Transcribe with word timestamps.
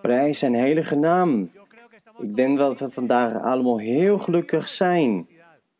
Prijs 0.00 0.38
zijn 0.38 0.54
heilige 0.54 0.96
naam. 0.96 1.50
Ik 2.18 2.36
denk 2.36 2.58
dat 2.58 2.78
we 2.78 2.90
vandaag 2.90 3.42
allemaal 3.42 3.78
heel 3.78 4.18
gelukkig 4.18 4.68
zijn. 4.68 5.28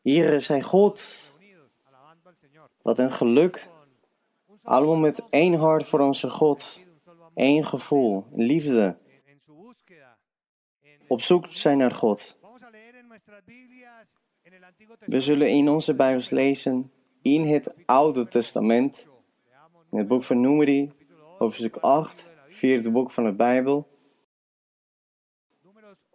Hier 0.01 0.40
zijn 0.40 0.62
God. 0.62 1.03
Wat 2.83 2.99
een 2.99 3.11
geluk. 3.11 3.69
Allemaal 4.62 4.96
met 4.96 5.22
één 5.29 5.54
hart 5.54 5.87
voor 5.87 6.01
onze 6.01 6.30
God. 6.30 6.85
Eén 7.35 7.64
gevoel, 7.64 8.25
liefde. 8.35 8.96
Op 11.06 11.20
zoek 11.20 11.46
zijn 11.50 11.79
naar 11.79 11.92
God. 11.92 12.38
We 14.98 15.20
zullen 15.20 15.48
in 15.48 15.68
onze 15.68 15.95
Bijbels 15.95 16.30
lezen 16.30 16.92
in 17.22 17.46
het 17.46 17.74
Oude 17.86 18.26
Testament, 18.26 19.08
in 19.90 19.98
het 19.98 20.08
boek 20.08 20.22
van 20.22 20.40
Numeri, 20.40 20.92
hoofdstuk 21.38 21.76
8, 21.76 22.27
vierde 22.49 22.91
boek 22.91 23.11
van 23.11 23.25
de 23.25 23.33
Bijbel. 23.33 23.89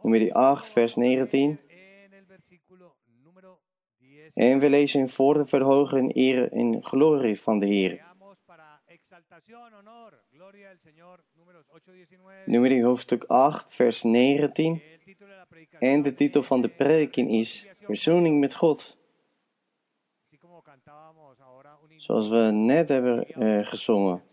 Numeri 0.01 0.31
8, 0.31 0.67
vers 0.67 0.95
19. 0.95 1.59
En 4.33 4.59
we 4.59 4.69
lezen 4.69 5.09
voor 5.09 5.33
de 5.33 5.45
verhogen 5.45 6.17
eer 6.17 6.51
en 6.51 6.83
glorie 6.83 7.41
van 7.41 7.59
de 7.59 7.65
Heer. 7.65 8.01
Numeri 12.45 12.83
hoofdstuk 12.83 13.23
8, 13.23 13.73
vers 13.73 14.03
19. 14.03 14.81
En 15.79 16.01
de 16.01 16.13
titel 16.13 16.43
van 16.43 16.61
de 16.61 16.69
prediking 16.69 17.31
is 17.31 17.67
Verzoening 17.79 18.39
met 18.39 18.55
God. 18.55 18.97
Zoals 21.95 22.29
we 22.29 22.51
net 22.51 22.89
hebben 22.89 23.43
uh, 23.43 23.65
gezongen. 23.65 24.23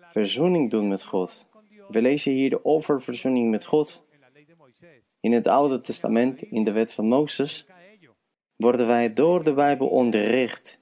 Verzoening 0.00 0.70
doen 0.70 0.88
met 0.88 1.04
God. 1.04 1.46
We 1.88 2.02
lezen 2.02 2.32
hier 2.32 2.64
over 2.64 3.02
verzoening 3.02 3.50
met 3.50 3.64
God. 3.64 4.06
In 5.20 5.32
het 5.32 5.46
Oude 5.46 5.80
Testament, 5.80 6.42
in 6.42 6.64
de 6.64 6.72
wet 6.72 6.92
van 6.92 7.06
Mozes, 7.06 7.66
worden 8.56 8.86
wij 8.86 9.12
door 9.12 9.44
de 9.44 9.52
Bijbel 9.52 9.88
onderricht. 9.88 10.80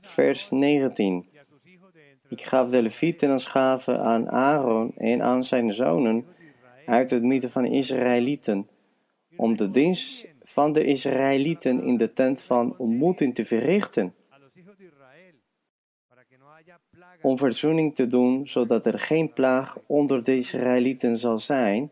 Vers 0.00 0.50
19. 0.50 1.28
Ik 2.28 2.42
gaf 2.42 2.70
de 2.70 2.82
Levieten 2.82 3.30
als 3.30 3.46
gave 3.46 3.98
aan 3.98 4.30
Aaron 4.30 4.96
en 4.96 5.22
aan 5.22 5.44
zijn 5.44 5.72
zonen 5.72 6.26
uit 6.86 7.10
het 7.10 7.22
midden 7.22 7.50
van 7.50 7.62
de 7.62 7.70
Israëlieten, 7.70 8.68
om 9.36 9.56
de 9.56 9.70
dienst 9.70 10.28
van 10.42 10.72
de 10.72 10.84
Israëlieten 10.84 11.82
in 11.82 11.96
de 11.96 12.12
tent 12.12 12.42
van 12.42 12.74
ontmoeting 12.78 13.34
te 13.34 13.44
verrichten. 13.44 14.14
Om 17.24 17.38
verzoening 17.38 17.94
te 17.94 18.06
doen, 18.06 18.48
zodat 18.48 18.86
er 18.86 18.98
geen 18.98 19.32
plaag 19.32 19.78
onder 19.86 20.24
de 20.24 20.36
Israëlieten 20.36 21.16
zal 21.16 21.38
zijn, 21.38 21.90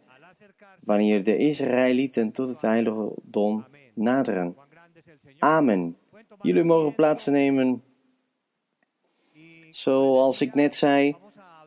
wanneer 0.81 1.25
de 1.25 1.37
Israëlieten 1.37 2.33
tot 2.33 2.49
het 2.49 2.61
heiligdom 2.61 3.65
naderen. 3.95 4.57
Amen. 5.39 5.97
Jullie 6.43 6.65
mogen 6.65 6.95
plaatsnemen. 6.95 7.83
Zoals 9.71 10.41
ik 10.41 10.55
net 10.55 10.75
zei, 10.75 11.17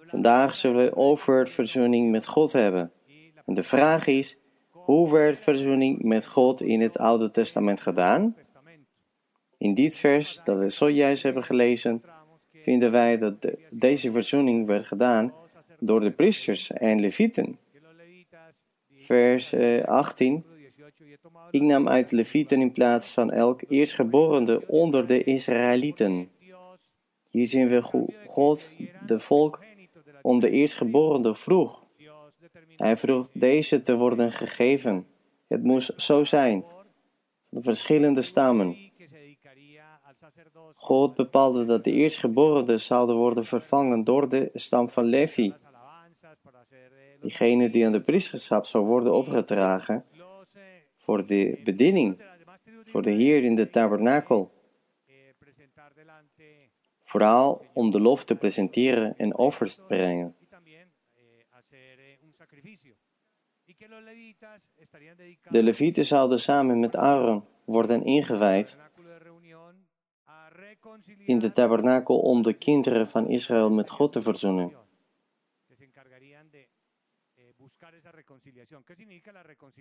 vandaag 0.05 0.55
zullen 0.55 0.85
we 0.85 0.95
over 0.95 1.47
verzoening 1.47 2.11
met 2.11 2.27
God 2.27 2.51
hebben. 2.51 2.91
En 3.45 3.53
de 3.53 3.63
vraag 3.63 4.07
is, 4.07 4.39
hoe 4.69 5.11
werd 5.11 5.39
verzoening 5.39 6.03
met 6.03 6.27
God 6.27 6.61
in 6.61 6.81
het 6.81 6.97
Oude 6.97 7.31
Testament 7.31 7.81
gedaan? 7.81 8.35
In 9.57 9.73
dit 9.73 9.95
vers 9.95 10.39
dat 10.43 10.57
we 10.57 10.69
zojuist 10.69 11.23
hebben 11.23 11.43
gelezen, 11.43 12.03
vinden 12.65 12.91
wij 12.91 13.17
dat 13.17 13.35
deze 13.69 14.11
verzoening 14.11 14.65
werd 14.65 14.87
gedaan 14.87 15.33
door 15.79 15.99
de 15.99 16.11
priesters 16.11 16.71
en 16.71 16.99
levieten. 16.99 17.57
Vers 18.95 19.53
18. 19.85 20.35
Eh, 20.35 20.41
Ik 21.51 21.61
nam 21.61 21.87
uit 21.87 22.11
levieten 22.11 22.61
in 22.61 22.71
plaats 22.71 23.11
van 23.11 23.31
elk 23.31 23.61
eerstgeborene 23.67 24.67
onder 24.67 25.07
de 25.07 25.23
Israëlieten. 25.23 26.29
Hier 27.31 27.47
zien 27.47 27.67
we 27.67 27.81
God, 28.25 28.71
de 29.05 29.19
volk, 29.19 29.63
om 30.21 30.39
de 30.39 30.49
eerstgeborene 30.49 31.35
vroeg. 31.35 31.83
Hij 32.75 32.97
vroeg 32.97 33.29
deze 33.33 33.81
te 33.81 33.95
worden 33.95 34.31
gegeven. 34.31 35.07
Het 35.47 35.63
moest 35.63 35.93
zo 36.01 36.23
zijn. 36.23 36.63
De 37.49 37.61
verschillende 37.61 38.21
stammen. 38.21 38.84
God 40.85 41.15
bepaalde 41.15 41.65
dat 41.65 41.83
de 41.83 41.91
eerstgeborenen 41.91 42.79
zouden 42.79 43.15
worden 43.15 43.45
vervangen 43.45 44.03
door 44.03 44.29
de 44.29 44.49
stam 44.53 44.89
van 44.89 45.05
Levi. 45.05 45.53
Diegene 47.19 47.69
die 47.69 47.85
aan 47.85 47.91
de 47.91 48.01
priesterschap 48.01 48.65
zou 48.65 48.85
worden 48.85 49.13
opgedragen 49.13 50.05
voor 50.97 51.25
de 51.25 51.61
bediening, 51.63 52.21
voor 52.83 53.01
de 53.01 53.11
Heer 53.11 53.43
in 53.43 53.55
de 53.55 53.69
tabernakel. 53.69 54.51
Vooral 57.01 57.65
om 57.73 57.91
de 57.91 58.01
lof 58.01 58.23
te 58.23 58.35
presenteren 58.35 59.17
en 59.17 59.37
offers 59.37 59.75
te 59.75 59.83
brengen. 59.87 60.35
De 65.49 65.63
Levieten 65.63 66.05
zouden 66.05 66.39
samen 66.39 66.79
met 66.79 66.95
Aaron 66.95 67.43
worden 67.65 68.03
ingewijd 68.03 68.77
in 71.25 71.39
de 71.39 71.51
tabernakel 71.51 72.19
om 72.19 72.41
de 72.41 72.53
kinderen 72.53 73.09
van 73.09 73.27
Israël 73.27 73.69
met 73.69 73.89
God 73.89 74.11
te 74.11 74.21
verzoenen. 74.21 74.73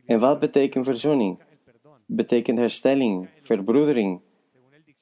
En 0.06 0.18
wat 0.18 0.38
betekent 0.38 0.84
verzoening? 0.84 1.42
Betekent 2.06 2.58
herstelling, 2.58 3.28
verbroedering. 3.40 4.20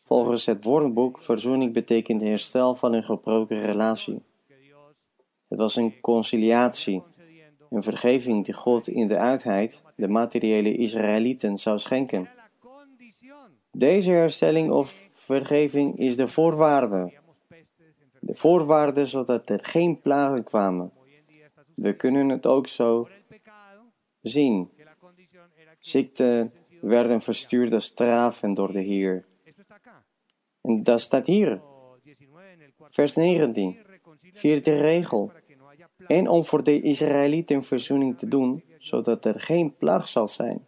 Volgens 0.00 0.46
het 0.46 0.64
woordenboek, 0.64 1.20
verzoening 1.20 1.72
betekent 1.72 2.20
herstel 2.20 2.74
van 2.74 2.92
een 2.92 3.04
gebroken 3.04 3.60
relatie. 3.60 4.22
Het 5.48 5.58
was 5.58 5.76
een 5.76 6.00
conciliatie, 6.00 7.02
een 7.70 7.82
vergeving 7.82 8.44
die 8.44 8.54
God 8.54 8.88
in 8.88 9.08
de 9.08 9.18
uitheid 9.18 9.82
de 9.96 10.08
materiële 10.08 10.76
Israëlieten 10.76 11.56
zou 11.56 11.78
schenken. 11.78 12.28
Deze 13.70 14.10
herstelling 14.10 14.70
of 14.70 15.10
vergeving 15.22 15.98
is 15.98 16.16
de 16.16 16.28
voorwaarde. 16.28 17.12
De 18.20 18.34
voorwaarde 18.34 19.04
zodat 19.04 19.48
er 19.48 19.64
geen 19.64 20.00
plagen 20.00 20.44
kwamen. 20.44 20.92
We 21.74 21.96
kunnen 21.96 22.28
het 22.28 22.46
ook 22.46 22.66
zo 22.66 23.08
zien. 24.20 24.70
Ziekten 25.78 26.52
werden 26.80 27.20
verstuurd 27.20 27.72
als 27.72 27.84
straffen 27.84 28.54
door 28.54 28.72
de 28.72 28.80
Heer. 28.80 29.26
En 30.60 30.82
dat 30.82 31.00
staat 31.00 31.26
hier. 31.26 31.62
Vers 32.78 33.14
19. 33.14 33.78
Vierde 34.32 34.76
regel. 34.76 35.32
En 36.06 36.28
om 36.28 36.44
voor 36.44 36.62
de 36.62 36.80
Israëlieten 36.80 37.62
verzoening 37.62 38.18
te 38.18 38.28
doen, 38.28 38.64
zodat 38.78 39.24
er 39.24 39.40
geen 39.40 39.76
plaag 39.76 40.08
zal 40.08 40.28
zijn. 40.28 40.66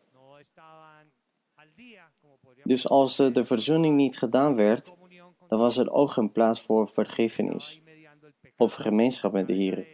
Dus 2.64 2.88
als 2.88 3.16
de 3.16 3.44
verzoening 3.44 3.96
niet 3.96 4.18
gedaan 4.18 4.54
werd, 4.54 4.94
dan 5.48 5.58
was 5.58 5.76
er 5.76 5.90
ook 5.90 6.10
geen 6.10 6.32
plaats 6.32 6.60
voor 6.60 6.88
vergiffenis 6.88 7.82
of 8.56 8.74
gemeenschap 8.74 9.32
met 9.32 9.46
de 9.46 9.52
Heer. 9.52 9.86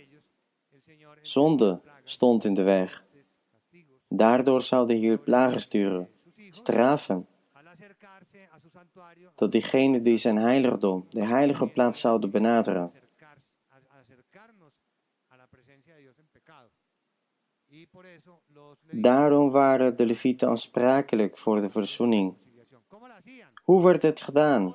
Zonde 1.22 1.80
stond 2.04 2.44
in 2.44 2.54
de 2.54 2.62
weg. 2.62 3.04
Daardoor 4.08 4.62
zou 4.62 4.86
de 4.86 4.94
Heer 4.94 5.18
plagen 5.18 5.60
sturen, 5.60 6.08
straffen, 6.50 7.26
dat 9.34 9.52
diegenen 9.52 10.02
die 10.02 10.16
zijn 10.16 10.36
heiligdom, 10.36 11.06
de 11.10 11.26
heilige 11.26 11.66
plaats 11.66 12.00
zouden 12.00 12.30
benaderen. 12.30 12.92
Daarom 18.90 19.50
waren 19.50 19.96
de 19.96 20.06
Levieten 20.06 20.48
aansprakelijk 20.48 21.38
voor 21.38 21.60
de 21.60 21.70
verzoening. 21.70 22.34
Hoe 23.70 23.82
werd 23.82 24.02
het 24.02 24.20
gedaan? 24.20 24.74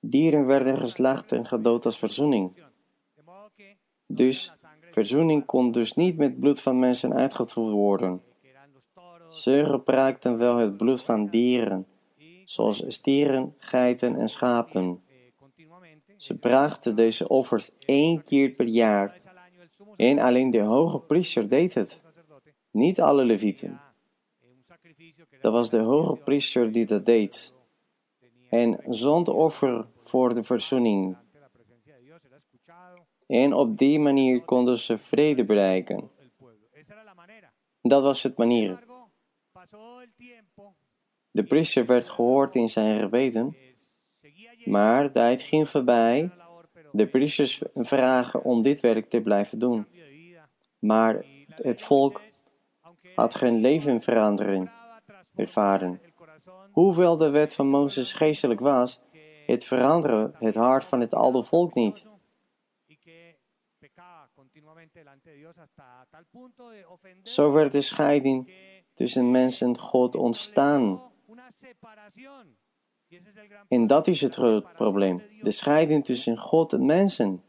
Dieren 0.00 0.46
werden 0.46 0.78
geslacht 0.78 1.32
en 1.32 1.46
gedood 1.46 1.84
als 1.84 1.98
verzoening. 1.98 2.64
Dus, 4.06 4.52
verzoening 4.90 5.46
kon 5.46 5.70
dus 5.70 5.94
niet 5.94 6.16
met 6.16 6.38
bloed 6.38 6.60
van 6.60 6.78
mensen 6.78 7.14
uitgevoerd 7.14 7.72
worden. 7.72 8.22
Ze 9.28 9.64
gebruikten 9.64 10.38
wel 10.38 10.56
het 10.56 10.76
bloed 10.76 11.02
van 11.02 11.26
dieren, 11.26 11.86
zoals 12.44 12.84
stieren, 12.86 13.54
geiten 13.58 14.16
en 14.16 14.28
schapen. 14.28 15.02
Ze 16.16 16.38
brachten 16.38 16.96
deze 16.96 17.28
offers 17.28 17.70
één 17.78 18.22
keer 18.24 18.50
per 18.50 18.66
jaar 18.66 19.20
en 19.96 20.18
alleen 20.18 20.50
de 20.50 20.60
hoge 20.60 21.00
priester 21.00 21.48
deed 21.48 21.74
het, 21.74 22.02
niet 22.70 23.00
alle 23.00 23.24
levieten. 23.24 23.89
Dat 25.40 25.52
was 25.52 25.70
de 25.70 25.78
hoge 25.78 26.16
priester 26.16 26.72
die 26.72 26.86
dat 26.86 27.06
deed. 27.06 27.58
en 28.48 28.80
zondoffer 28.88 29.86
voor 30.02 30.34
de 30.34 30.42
verzoening. 30.42 31.16
En 33.26 33.52
op 33.52 33.76
die 33.76 33.98
manier 33.98 34.42
konden 34.44 34.78
ze 34.78 34.98
vrede 34.98 35.44
bereiken. 35.44 36.10
Dat 37.82 38.02
was 38.02 38.22
het 38.22 38.36
manier. 38.36 38.78
De 41.30 41.44
priester 41.44 41.86
werd 41.86 42.08
gehoord 42.08 42.54
in 42.54 42.68
zijn 42.68 43.00
gebeden, 43.00 43.56
maar 44.64 45.02
de 45.02 45.10
tijd 45.10 45.42
ging 45.42 45.68
voorbij. 45.68 46.30
De 46.92 47.06
priesters 47.06 47.62
vragen 47.74 48.44
om 48.44 48.62
dit 48.62 48.80
werk 48.80 49.10
te 49.10 49.20
blijven 49.20 49.58
doen. 49.58 49.86
Maar 50.78 51.24
het 51.46 51.82
volk 51.82 52.22
had 53.14 53.34
geen 53.34 53.60
levenverandering 53.60 54.70
ervaren. 55.40 56.00
Hoewel 56.72 57.16
de 57.16 57.30
wet 57.30 57.54
van 57.54 57.68
Mozes 57.68 58.12
geestelijk 58.12 58.60
was, 58.60 59.00
het 59.46 59.64
veranderde 59.64 60.32
het 60.38 60.54
hart 60.54 60.84
van 60.84 61.00
het 61.00 61.14
oude 61.14 61.42
volk 61.42 61.74
niet. 61.74 62.08
Zo 67.22 67.52
werd 67.52 67.72
de 67.72 67.80
scheiding 67.80 68.52
tussen 68.94 69.30
mens 69.30 69.60
en 69.60 69.78
God 69.78 70.14
ontstaan. 70.14 71.02
En 73.68 73.86
dat 73.86 74.06
is 74.06 74.20
het 74.20 74.34
grote 74.34 74.68
probleem: 74.72 75.22
de 75.42 75.50
scheiding 75.50 76.04
tussen 76.04 76.38
God 76.38 76.72
en 76.72 76.86
mensen. 76.86 77.42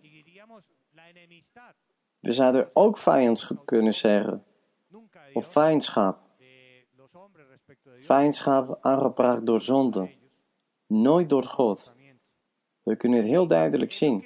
We 2.20 2.32
zouden 2.32 2.70
ook 2.74 2.98
vijand 2.98 3.52
kunnen 3.66 3.94
zeggen, 3.94 4.46
of 5.34 5.52
vijandschap. 5.52 6.31
Vijandschap 8.02 8.78
aangebracht 8.82 9.46
door 9.46 9.62
zonde, 9.62 10.10
nooit 10.88 11.30
door 11.30 11.44
God. 11.44 11.94
We 12.84 12.96
kunnen 12.96 13.20
het 13.20 13.28
heel 13.28 13.48
duidelijk 13.48 13.92
zien. 13.92 14.26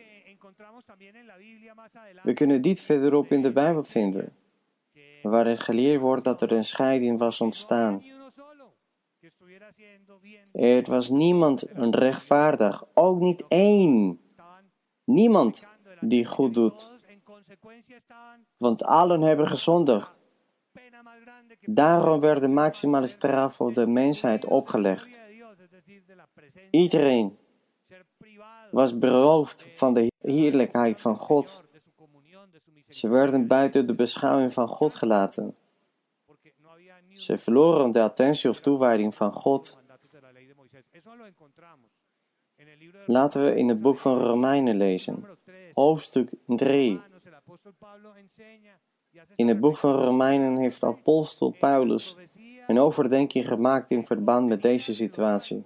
We 2.23 2.33
kunnen 2.33 2.61
dit 2.61 2.79
verderop 2.79 3.31
in 3.31 3.41
de 3.41 3.51
Bijbel 3.51 3.83
vinden, 3.83 4.35
waar 5.21 5.45
het 5.45 5.59
geleerd 5.59 6.01
wordt 6.01 6.23
dat 6.23 6.41
er 6.41 6.51
een 6.51 6.63
scheiding 6.63 7.17
was 7.17 7.41
ontstaan. 7.41 8.03
Er 10.51 10.89
was 10.89 11.09
niemand 11.09 11.65
rechtvaardig, 11.75 12.83
ook 12.93 13.19
niet 13.19 13.43
één. 13.47 14.19
Niemand 15.03 15.67
die 15.99 16.25
goed 16.25 16.53
doet. 16.53 16.91
Want 18.57 18.83
allen 18.83 19.21
hebben 19.21 19.47
gezondigd. 19.47 20.14
Daarom 21.65 22.19
werd 22.19 22.41
de 22.41 22.47
maximale 22.47 23.07
straf 23.07 23.61
op 23.61 23.73
de 23.73 23.87
mensheid 23.87 24.45
opgelegd. 24.45 25.19
Iedereen 26.69 27.37
was 28.71 28.97
beroofd 28.97 29.67
van 29.73 29.93
de 29.93 30.11
heerlijkheid 30.17 31.01
van 31.01 31.17
God. 31.17 31.63
Ze 32.89 33.07
werden 33.07 33.47
buiten 33.47 33.87
de 33.87 33.95
beschouwing 33.95 34.53
van 34.53 34.67
God 34.67 34.95
gelaten. 34.95 35.55
Ze 37.13 37.37
verloren 37.37 37.91
de 37.91 38.01
attentie 38.01 38.49
of 38.49 38.59
toewijding 38.59 39.15
van 39.15 39.33
God. 39.33 39.77
Laten 43.05 43.45
we 43.45 43.55
in 43.55 43.67
het 43.67 43.81
boek 43.81 43.97
van 43.97 44.17
Romeinen 44.17 44.77
lezen, 44.77 45.25
hoofdstuk 45.73 46.29
3. 46.45 47.01
In 49.35 49.47
het 49.47 49.59
boek 49.59 49.77
van 49.77 49.95
Romeinen 49.95 50.57
heeft 50.57 50.83
apostel 50.83 51.55
Paulus 51.59 52.15
een 52.67 52.79
overdenking 52.79 53.47
gemaakt 53.47 53.91
in 53.91 54.05
verband 54.05 54.47
met 54.47 54.61
deze 54.61 54.93
situatie. 54.93 55.65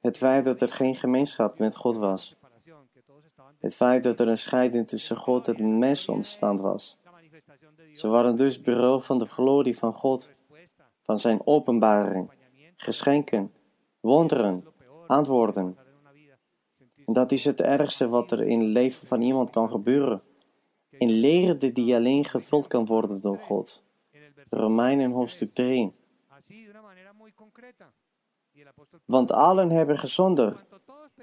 Het 0.00 0.16
feit 0.16 0.44
dat 0.44 0.60
er 0.60 0.72
geen 0.72 0.94
gemeenschap 0.94 1.58
met 1.58 1.76
God 1.76 1.96
was. 1.96 2.36
Het 3.58 3.74
feit 3.74 4.02
dat 4.02 4.20
er 4.20 4.28
een 4.28 4.38
scheiding 4.38 4.88
tussen 4.88 5.16
God 5.16 5.48
en 5.48 5.54
de 5.54 5.62
mensen 5.62 6.14
ontstaan 6.14 6.60
was. 6.60 6.98
Ze 7.92 8.08
waren 8.08 8.36
dus 8.36 8.60
beroofd 8.60 9.06
van 9.06 9.18
de 9.18 9.26
glorie 9.26 9.78
van 9.78 9.94
God, 9.94 10.30
van 11.02 11.18
zijn 11.18 11.46
openbaring, 11.46 12.30
geschenken, 12.76 13.52
wonderen, 14.00 14.64
antwoorden. 15.06 15.76
Dat 17.06 17.32
is 17.32 17.44
het 17.44 17.60
ergste 17.60 18.08
wat 18.08 18.30
er 18.30 18.42
in 18.42 18.60
het 18.60 18.68
leven 18.68 19.06
van 19.06 19.22
iemand 19.22 19.50
kan 19.50 19.70
gebeuren. 19.70 20.22
Een 20.90 21.10
leerde 21.10 21.72
die 21.72 21.94
alleen 21.94 22.24
gevuld 22.24 22.66
kan 22.66 22.86
worden 22.86 23.20
door 23.20 23.38
God. 23.38 23.82
Romeinen 24.50 25.10
hoofdstuk 25.10 25.54
3. 25.54 25.92
Want 29.04 29.32
allen 29.32 29.70
hebben 29.70 29.98
gezondigd 29.98 30.64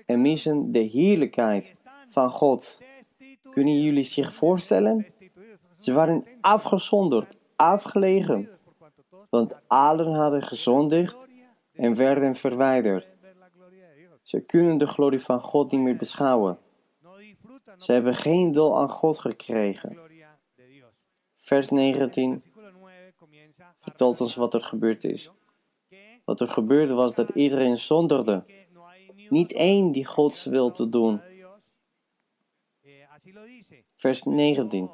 en 0.06 0.22
missen 0.22 0.72
de 0.72 0.80
heerlijkheid 0.80 1.76
van 2.08 2.30
God. 2.30 2.82
Kunnen 3.50 3.82
jullie 3.82 4.04
zich 4.04 4.34
voorstellen? 4.34 5.06
Ze 5.78 5.94
waren 5.94 6.26
afgezonderd, 6.42 7.36
afgelegen, 7.56 8.50
want 9.30 9.62
allen 9.68 10.14
hadden 10.14 10.42
gezondigd 10.42 11.28
en 11.74 11.96
werden 11.96 12.36
verwijderd. 12.36 13.10
Ze 14.30 14.40
kunnen 14.40 14.78
de 14.78 14.88
glorie 14.88 15.20
van 15.20 15.42
God 15.42 15.72
niet 15.72 15.82
meer 15.82 15.96
beschouwen. 15.96 16.60
Ze 17.78 17.92
hebben 17.92 18.16
geen 18.16 18.52
deel 18.52 18.80
aan 18.80 18.90
God 18.90 19.20
gekregen. 19.20 19.98
Vers 21.36 21.70
19 21.70 22.44
vertelt 23.78 24.22
ons 24.22 24.36
wat 24.36 24.54
er 24.54 24.64
gebeurd 24.64 25.04
is. 25.04 25.32
Wat 26.26 26.40
er 26.40 26.48
gebeurde 26.48 26.94
was 26.94 27.14
dat 27.14 27.30
iedereen 27.30 27.78
zondigde. 27.78 28.44
Niet 29.30 29.54
één 29.54 29.92
die 29.92 30.06
Gods 30.06 30.46
wil 30.46 30.72
te 30.72 30.90
doen. 30.90 31.22
Vers 33.96 34.24
19. 34.24 34.90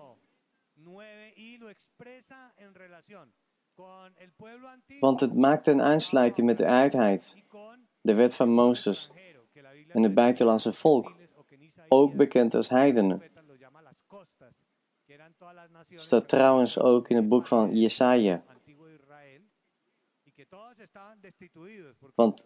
Want 4.99 5.19
het 5.19 5.35
maakte 5.35 5.71
een 5.71 5.81
aansluiting 5.81 6.47
met 6.47 6.57
de 6.57 6.65
uitheid, 6.65 7.35
de 8.01 8.13
wet 8.13 8.35
van 8.35 8.49
Mozes 8.49 9.11
en 9.95 10.03
het 10.03 10.13
buitenlandse 10.13 10.74
volk, 10.74 11.15
ook 11.88 12.15
bekend 12.15 12.53
als 12.53 12.69
heidenen. 12.69 13.21
Staat 15.89 16.27
trouwens 16.27 16.80
ook 16.80 17.09
in 17.09 17.15
het 17.15 17.30
boek 17.30 17.45
van 17.45 17.75
Jesaja. 17.77 18.44
Want 22.15 22.46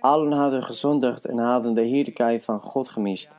allen 0.00 0.32
hadden 0.32 0.62
gezondigd 0.62 1.26
en 1.26 1.38
hadden 1.38 1.74
de 1.74 1.82
heerlijkheid 1.82 2.44
van 2.44 2.60
God 2.60 2.88
gemist. 2.88 3.36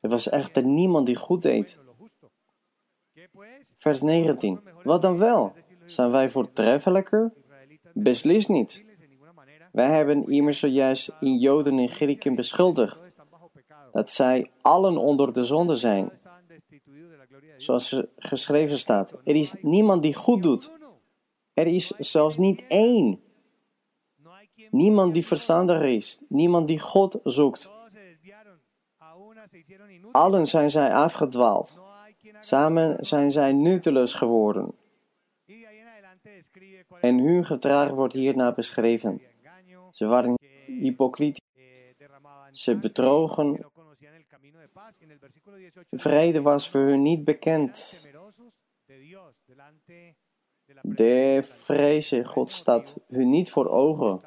Er 0.00 0.08
was 0.08 0.28
echter 0.28 0.64
niemand 0.64 1.06
die 1.06 1.16
goed 1.16 1.42
deed. 1.42 1.78
Vers 3.74 4.00
19. 4.00 4.60
Wat 4.82 5.02
dan 5.02 5.18
wel? 5.18 5.52
Zijn 5.86 6.10
wij 6.10 6.28
voortreffelijker? 6.28 7.32
Beslist 7.92 8.48
niet. 8.48 8.89
Wij 9.72 9.90
hebben 9.90 10.28
immers 10.28 10.58
zojuist 10.58 11.12
in 11.20 11.38
Joden 11.38 11.78
en 11.78 11.88
Grieken 11.88 12.34
beschuldigd 12.34 13.04
dat 13.92 14.10
zij 14.10 14.50
allen 14.60 14.96
onder 14.96 15.32
de 15.32 15.44
zonde 15.44 15.76
zijn. 15.76 16.10
Zoals 17.56 18.02
geschreven 18.16 18.78
staat: 18.78 19.16
Er 19.24 19.34
is 19.34 19.54
niemand 19.60 20.02
die 20.02 20.14
goed 20.14 20.42
doet. 20.42 20.72
Er 21.52 21.66
is 21.66 21.86
zelfs 21.98 22.36
niet 22.36 22.64
één. 22.68 23.20
Niemand 24.70 25.14
die 25.14 25.26
verstandig 25.26 25.82
is, 25.82 26.20
niemand 26.28 26.68
die 26.68 26.80
God 26.80 27.18
zoekt. 27.22 27.70
Allen 30.12 30.46
zijn 30.46 30.70
zij 30.70 30.92
afgedwaald. 30.92 31.78
Samen 32.40 32.96
zijn 33.04 33.30
zij 33.30 33.52
nutteloos 33.52 34.14
geworden. 34.14 34.74
En 37.00 37.18
hun 37.18 37.44
gedrag 37.44 37.90
wordt 37.90 38.14
hierna 38.14 38.52
beschreven. 38.52 39.20
Ze 40.00 40.06
waren 40.06 40.34
hypocriet. 40.66 41.42
Ze 42.50 42.78
bedrogen. 42.78 43.66
Vrede 45.90 46.42
was 46.42 46.68
voor 46.68 46.80
hun 46.80 47.02
niet 47.02 47.24
bekend. 47.24 48.08
De 50.82 51.40
vreze 51.42 52.24
God 52.24 52.50
staat 52.50 52.96
hun 53.08 53.30
niet 53.30 53.50
voor 53.50 53.68
ogen. 53.68 54.20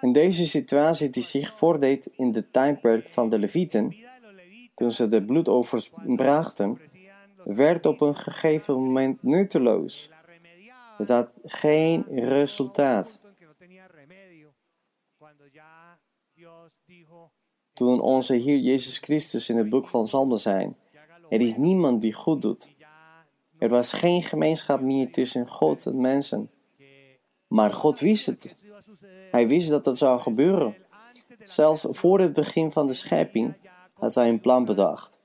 In 0.00 0.12
deze 0.12 0.46
situatie 0.46 1.10
die 1.10 1.22
zich 1.22 1.54
voordeed 1.54 2.06
in 2.06 2.32
de 2.32 2.50
tijdperk 2.50 3.08
van 3.08 3.28
de 3.28 3.38
Levieten, 3.38 3.96
toen 4.74 4.92
ze 4.92 5.08
de 5.08 5.24
bloedoffers 5.24 5.90
brachten, 6.16 6.80
werd 7.44 7.86
op 7.86 8.00
een 8.00 8.16
gegeven 8.16 8.74
moment 8.74 9.22
nutteloos. 9.22 10.16
Het 10.98 11.08
had 11.08 11.30
geen 11.42 12.04
resultaat. 12.08 13.20
Toen 17.72 18.00
onze 18.00 18.34
Heer 18.34 18.58
Jezus 18.58 18.98
Christus 18.98 19.48
in 19.48 19.56
het 19.56 19.68
boek 19.68 19.88
van 19.88 20.04
Psalmen 20.04 20.38
zei, 20.38 20.74
Er 21.28 21.40
is 21.40 21.56
niemand 21.56 22.00
die 22.00 22.12
goed 22.12 22.42
doet. 22.42 22.68
Er 23.58 23.68
was 23.68 23.92
geen 23.92 24.22
gemeenschap 24.22 24.80
meer 24.80 25.12
tussen 25.12 25.48
God 25.48 25.86
en 25.86 26.00
mensen. 26.00 26.50
Maar 27.46 27.72
God 27.72 27.98
wist 27.98 28.26
het. 28.26 28.56
Hij 29.30 29.48
wist 29.48 29.68
dat 29.68 29.84
dat 29.84 29.98
zou 29.98 30.20
gebeuren. 30.20 30.76
Zelfs 31.44 31.86
voor 31.88 32.20
het 32.20 32.32
begin 32.32 32.72
van 32.72 32.86
de 32.86 32.92
schepping 32.92 33.54
had 33.94 34.14
hij 34.14 34.28
een 34.28 34.40
plan 34.40 34.64
bedacht. 34.64 35.18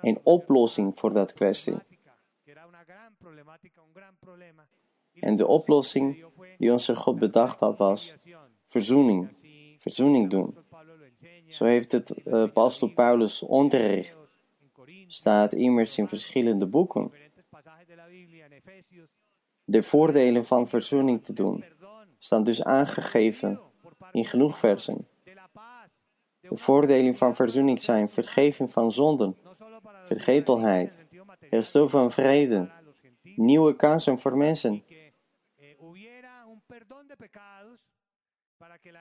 Een 0.00 0.20
oplossing 0.22 0.98
voor 0.98 1.12
dat 1.12 1.32
kwestie. 1.32 1.76
En 5.14 5.36
de 5.36 5.46
oplossing 5.46 6.24
die 6.58 6.72
onze 6.72 6.96
God 6.96 7.18
bedacht 7.18 7.60
had 7.60 7.78
was 7.78 8.14
verzoening. 8.66 9.28
Verzoening 9.78 10.30
doen. 10.30 10.56
Zo 11.48 11.64
heeft 11.64 11.92
het 11.92 12.14
uh, 12.24 12.34
apostel 12.34 12.88
Paulus 12.88 13.42
onderricht. 13.42 14.18
Staat 15.06 15.52
immers 15.52 15.98
in 15.98 16.08
verschillende 16.08 16.66
boeken. 16.66 17.12
De 19.64 19.82
voordelen 19.82 20.44
van 20.44 20.68
verzoening 20.68 21.24
te 21.24 21.32
doen 21.32 21.64
staan 22.18 22.44
dus 22.44 22.64
aangegeven 22.64 23.60
in 24.12 24.24
genoeg 24.24 24.58
versen. 24.58 25.06
De 26.40 26.56
voordelen 26.56 27.14
van 27.14 27.34
verzoening 27.34 27.80
zijn 27.80 28.08
vergeving 28.08 28.72
van 28.72 28.92
zonden, 28.92 29.36
vergetelheid, 30.04 30.98
herstel 31.50 31.88
van 31.88 32.10
vrede, 32.10 32.70
nieuwe 33.22 33.76
kansen 33.76 34.18
voor 34.18 34.36
mensen, 34.36 34.82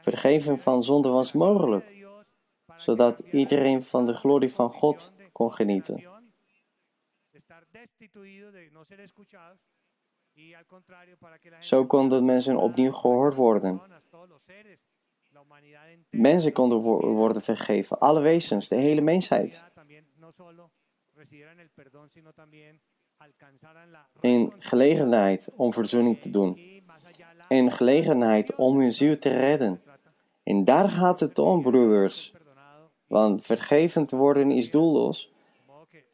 vergeven 0.01 0.59
van 0.59 0.83
zonden 0.83 1.11
was 1.11 1.31
mogelijk, 1.31 2.05
zodat 2.77 3.19
iedereen 3.19 3.83
van 3.83 4.05
de 4.05 4.13
glorie 4.13 4.53
van 4.53 4.71
God 4.71 5.13
kon 5.31 5.53
genieten. 5.53 6.03
Zo 11.59 11.85
konden 11.85 12.25
mensen 12.25 12.57
opnieuw 12.57 12.91
gehoord 12.91 13.35
worden. 13.35 13.81
Mensen 16.09 16.53
konden 16.53 16.79
worden 17.15 17.41
vergeven, 17.41 17.99
alle 17.99 18.19
wezens, 18.19 18.67
de 18.67 18.75
hele 18.75 19.01
mensheid. 19.01 19.63
In 24.19 24.53
gelegenheid 24.59 25.49
om 25.55 25.73
verzoening 25.73 26.21
te 26.21 26.29
doen. 26.29 26.59
In 27.47 27.71
gelegenheid 27.71 28.55
om 28.55 28.79
hun 28.79 28.91
ziel 28.91 29.17
te 29.17 29.29
redden. 29.29 29.81
En 30.43 30.65
daar 30.65 30.89
gaat 30.89 31.19
het 31.19 31.39
om, 31.39 31.61
broeders. 31.61 32.33
Want 33.07 33.45
vergeven 33.45 34.05
te 34.05 34.15
worden 34.15 34.51
is 34.51 34.71
doelloos 34.71 35.31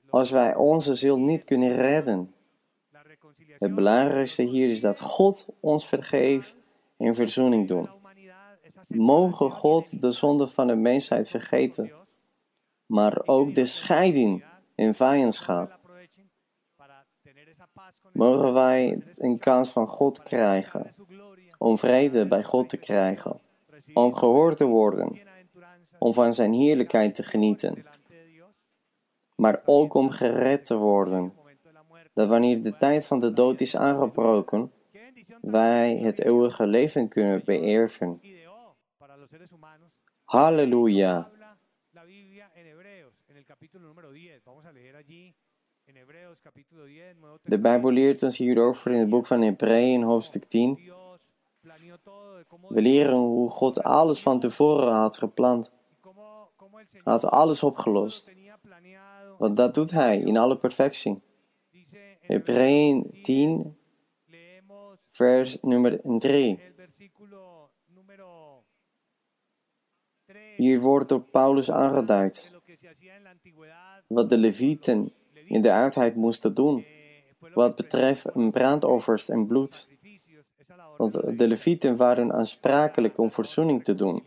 als 0.10 0.30
wij 0.30 0.56
onze 0.56 0.96
ziel 0.96 1.18
niet 1.18 1.44
kunnen 1.44 1.76
redden. 1.76 2.34
Het 3.60 3.76
belangrijkste 3.76 4.44
hier 4.44 4.70
is 4.70 4.82
dat 4.82 5.02
God 5.02 5.48
ons 5.60 5.88
vergeeft 5.88 6.56
en 6.98 7.16
verzoening 7.16 7.68
doen. 7.68 7.90
Mogen 8.88 9.52
God 9.52 10.02
de 10.02 10.12
zonde 10.12 10.48
van 10.48 10.68
de 10.68 10.76
mensheid 10.76 11.30
vergeten, 11.30 11.92
maar 12.86 13.22
ook 13.26 13.56
de 13.56 13.66
scheiding 13.66 14.44
en 14.76 14.96
vijandschap. 14.96 15.77
Mogen 18.18 18.54
wij 18.54 19.02
een 19.18 19.40
kans 19.40 19.70
van 19.70 19.88
God 19.88 20.24
krijgen, 20.24 20.96
om 21.58 21.78
vrede 21.78 22.28
bij 22.28 22.44
God 22.44 22.70
te 22.70 22.78
krijgen, 22.78 23.40
om 23.94 24.14
gehoord 24.14 24.58
te 24.58 24.66
worden, 24.66 25.20
om 26.00 26.14
van 26.14 26.34
zijn 26.34 26.54
heerlijkheid 26.54 27.16
te 27.16 27.24
genieten, 27.24 27.86
maar 29.36 29.62
ook 29.66 29.94
om 29.94 30.10
gered 30.10 30.66
te 30.66 30.76
worden 30.76 31.34
dat 32.14 32.30
wanneer 32.30 32.64
de 32.64 32.78
tijd 32.78 33.06
van 33.06 33.20
de 33.20 33.34
dood 33.34 33.62
is 33.62 33.76
aangebroken, 33.76 34.72
wij 35.42 35.98
het 35.98 36.20
eeuwige 36.20 36.68
leven 36.68 37.08
kunnen 37.08 37.42
beërven. 37.46 38.22
Halleluja. 40.24 41.32
De 47.44 47.60
Bijbel 47.60 47.92
leert 47.92 48.24
ons 48.24 48.38
hierover 48.38 48.92
in 48.92 49.00
het 49.00 49.10
boek 49.10 49.26
van 49.26 49.42
Hebreeën, 49.42 50.04
hoofdstuk 50.04 50.46
10. 50.46 50.92
We 52.68 52.82
leren 52.82 53.16
hoe 53.16 53.50
God 53.50 53.84
alles 53.84 54.22
van 54.22 54.40
tevoren 54.40 54.94
had 54.94 55.18
gepland. 55.18 55.74
Hij 56.92 57.02
had 57.04 57.26
alles 57.26 57.64
opgelost. 57.64 58.32
Want 59.38 59.58
dat 59.58 59.74
doet 59.74 59.92
Hij 59.92 60.20
in 60.20 60.38
alle 60.38 60.58
perfectie. 60.58 61.22
Hebreeën 62.22 63.20
10, 63.24 63.78
vers 65.10 65.58
nummer 65.62 66.00
3. 66.04 66.60
Hier 70.56 70.80
wordt 70.80 71.10
door 71.10 71.22
Paulus 71.22 71.72
aangeduid 71.72 72.52
wat 74.08 74.30
de 74.30 74.38
Levieten 74.38 75.14
in 75.48 75.62
de 75.62 75.74
oudheid 75.74 76.16
moesten 76.16 76.54
doen, 76.54 76.86
wat 77.54 77.76
betreft 77.76 78.52
brandoffers 78.52 79.30
en 79.30 79.48
bloed. 79.48 79.88
Want 80.98 81.38
de 81.38 81.48
Levieten 81.48 81.96
waren 81.96 82.34
aansprakelijk 82.34 83.18
om 83.18 83.32
verzoening 83.32 83.84
te 83.84 83.94
doen. 83.94 84.24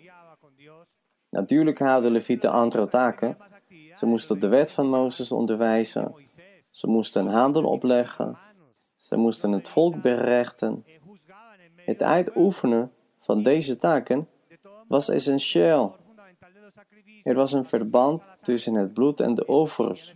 Natuurlijk 1.31 1.79
hadden 1.79 2.03
de 2.03 2.11
Levieten 2.11 2.51
andere 2.51 2.89
taken. 2.89 3.37
Ze 3.95 4.07
moesten 4.07 4.41
de 4.41 4.49
wet 4.49 4.71
van 4.71 4.89
Mozes 4.89 5.33
onderwijzen. 5.33 6.15
Ze 6.71 6.87
moesten 6.87 7.27
handel 7.27 7.65
opleggen. 7.65 8.39
Ze 8.97 9.17
moesten 9.17 9.53
het 9.53 9.69
volk 9.69 10.03
berechten. 10.03 10.85
Het 11.77 12.03
uitoefenen 12.03 12.93
van 13.19 13.43
deze 13.43 13.79
taken 13.79 14.29
was 14.89 15.09
essentieel. 15.09 15.97
Er 17.23 17.35
was 17.35 17.53
een 17.53 17.65
verband 17.65 18.23
tussen 18.43 18.75
het 18.75 18.95
bloed 18.95 19.21
en 19.21 19.35
de 19.35 19.47
offers. 19.47 20.15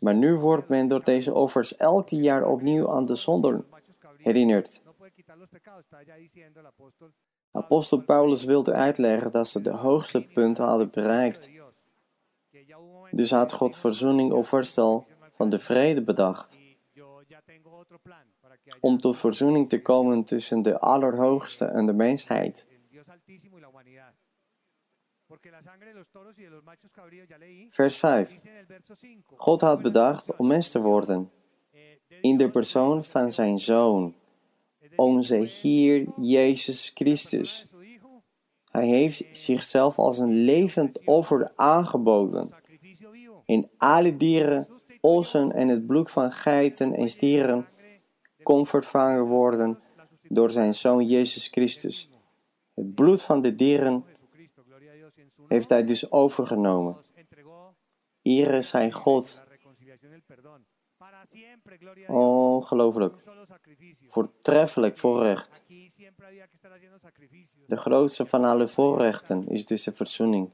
Maar 0.00 0.14
nu 0.14 0.34
wordt 0.34 0.68
men 0.68 0.88
door 0.88 1.04
deze 1.04 1.34
offers 1.34 1.76
elke 1.76 2.16
jaar 2.16 2.46
opnieuw 2.46 2.90
aan 2.90 3.04
de 3.04 3.14
zonde 3.14 3.64
herinnerd. 4.16 4.82
Apostel 7.52 8.00
Paulus 8.00 8.44
wilde 8.44 8.72
uitleggen 8.72 9.30
dat 9.30 9.48
ze 9.48 9.60
de 9.60 9.70
hoogste 9.70 10.20
punt 10.34 10.58
hadden 10.58 10.90
bereikt. 10.90 11.50
Dus 13.10 13.30
had 13.30 13.52
God 13.52 13.76
verzoening 13.76 14.32
of 14.32 14.48
voorstel 14.48 15.06
van 15.34 15.48
de 15.48 15.58
vrede 15.58 16.02
bedacht. 16.02 16.58
Om 18.80 19.00
tot 19.00 19.16
verzoening 19.16 19.68
te 19.68 19.82
komen 19.82 20.24
tussen 20.24 20.62
de 20.62 20.80
Allerhoogste 20.80 21.64
en 21.64 21.86
de 21.86 21.92
mensheid. 21.92 22.67
Vers 27.68 27.96
5. 27.96 28.38
God 29.36 29.60
had 29.60 29.82
bedacht 29.82 30.36
om 30.36 30.46
mens 30.46 30.70
te 30.70 30.80
worden, 30.80 31.30
in 32.20 32.36
de 32.36 32.50
persoon 32.50 33.04
van 33.04 33.32
zijn 33.32 33.58
Zoon, 33.58 34.14
onze 34.96 35.36
Heer 35.36 36.06
Jezus 36.16 36.90
Christus. 36.94 37.66
Hij 38.70 38.86
heeft 38.86 39.24
zichzelf 39.32 39.98
als 39.98 40.18
een 40.18 40.32
levend 40.44 41.04
offer 41.04 41.52
aangeboden. 41.56 42.54
In 43.44 43.70
alle 43.76 44.16
dieren, 44.16 44.68
ossen 45.00 45.52
en 45.52 45.68
het 45.68 45.86
bloed 45.86 46.10
van 46.10 46.32
geiten 46.32 46.94
en 46.94 47.08
stieren 47.08 47.66
kon 48.42 48.66
vervangen 48.66 49.24
worden 49.24 49.78
door 50.22 50.50
zijn 50.50 50.74
Zoon 50.74 51.06
Jezus 51.06 51.48
Christus. 51.48 52.10
Het 52.74 52.94
bloed 52.94 53.22
van 53.22 53.40
de 53.40 53.54
dieren 53.54 54.04
heeft 55.48 55.68
hij 55.68 55.84
dus 55.84 56.10
overgenomen. 56.10 56.96
Ere 58.22 58.62
zijn 58.62 58.92
God. 58.92 59.42
Ongelooflijk. 62.06 63.14
Voortreffelijk 64.06 64.98
voorrecht. 64.98 65.64
De 67.66 67.76
grootste 67.76 68.26
van 68.26 68.44
alle 68.44 68.68
voorrechten 68.68 69.48
is 69.48 69.66
dus 69.66 69.82
de 69.82 69.92
verzoening. 69.92 70.50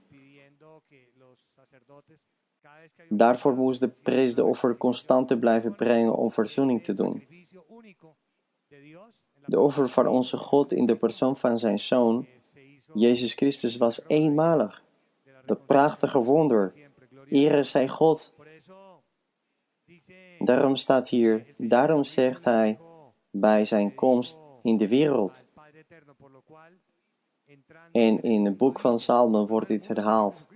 Daarvoor 3.09 3.55
moest 3.55 3.81
de 3.81 3.89
prees 3.89 4.35
de 4.35 4.45
offer 4.45 4.77
constant 4.77 5.41
blijven 5.41 5.75
brengen 5.75 6.17
om 6.17 6.31
verzoening 6.31 6.85
te 6.85 6.95
doen. 6.95 7.27
De 9.47 9.61
offer 9.61 9.89
van 9.89 10.07
onze 10.07 10.37
God 10.37 10.73
in 10.73 10.87
de 10.87 10.97
persoon 10.97 11.37
van 11.37 11.59
zijn 11.59 11.79
Zoon, 11.79 12.27
Jezus 12.95 13.35
Christus, 13.35 13.77
was 13.77 14.05
eenmalig. 14.07 14.84
De 15.47 15.57
prachtige 15.57 16.19
wonder. 16.19 16.75
Ere 17.29 17.63
zij 17.63 17.89
God. 17.89 18.35
Daarom 20.39 20.77
staat 20.77 21.09
hier, 21.09 21.55
daarom 21.57 22.05
zegt 22.05 22.45
hij 22.45 22.79
bij 23.31 23.65
zijn 23.65 23.95
komst 23.95 24.41
in 24.63 24.77
de 24.77 24.89
wereld. 24.89 25.45
En 27.93 28.23
in 28.23 28.45
het 28.45 28.57
boek 28.57 28.81
van 28.81 29.01
Salmen 29.01 29.47
wordt 29.47 29.69
dit 29.69 29.87
herhaald. 29.87 30.47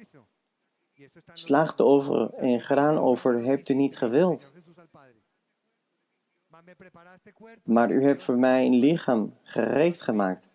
Slachtover 1.32 2.34
en 2.34 2.60
graanover 2.60 3.44
hebt 3.44 3.68
u 3.68 3.74
niet 3.74 3.96
gewild. 3.96 4.52
Maar 7.64 7.90
u 7.90 8.02
hebt 8.02 8.22
voor 8.22 8.38
mij 8.38 8.66
een 8.66 8.74
lichaam 8.74 9.34
gereed 9.42 10.00
gemaakt. 10.00 10.47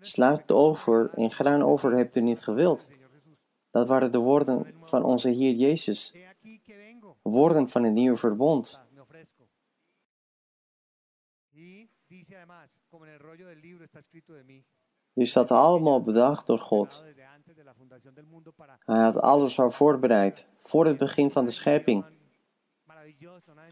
Slachtover 0.00 1.10
en 1.14 1.30
graanover 1.30 1.96
hebt 1.96 2.16
u 2.16 2.20
niet 2.20 2.42
gewild. 2.42 2.88
Dat 3.70 3.88
waren 3.88 4.12
de 4.12 4.18
woorden 4.18 4.74
van 4.82 5.04
onze 5.04 5.28
Heer 5.28 5.54
Jezus. 5.54 6.14
Woorden 7.22 7.68
van 7.68 7.82
het 7.82 7.92
nieuwe 7.92 8.16
verbond. 8.16 8.80
Die 15.12 15.26
staat 15.26 15.50
allemaal 15.50 16.02
bedacht 16.02 16.46
door 16.46 16.58
God. 16.58 17.04
Hij 18.78 19.00
had 19.00 19.16
alles 19.20 19.58
al 19.58 19.70
voorbereid, 19.70 20.48
voor 20.58 20.86
het 20.86 20.98
begin 20.98 21.30
van 21.30 21.44
de 21.44 21.50
schepping. 21.50 22.04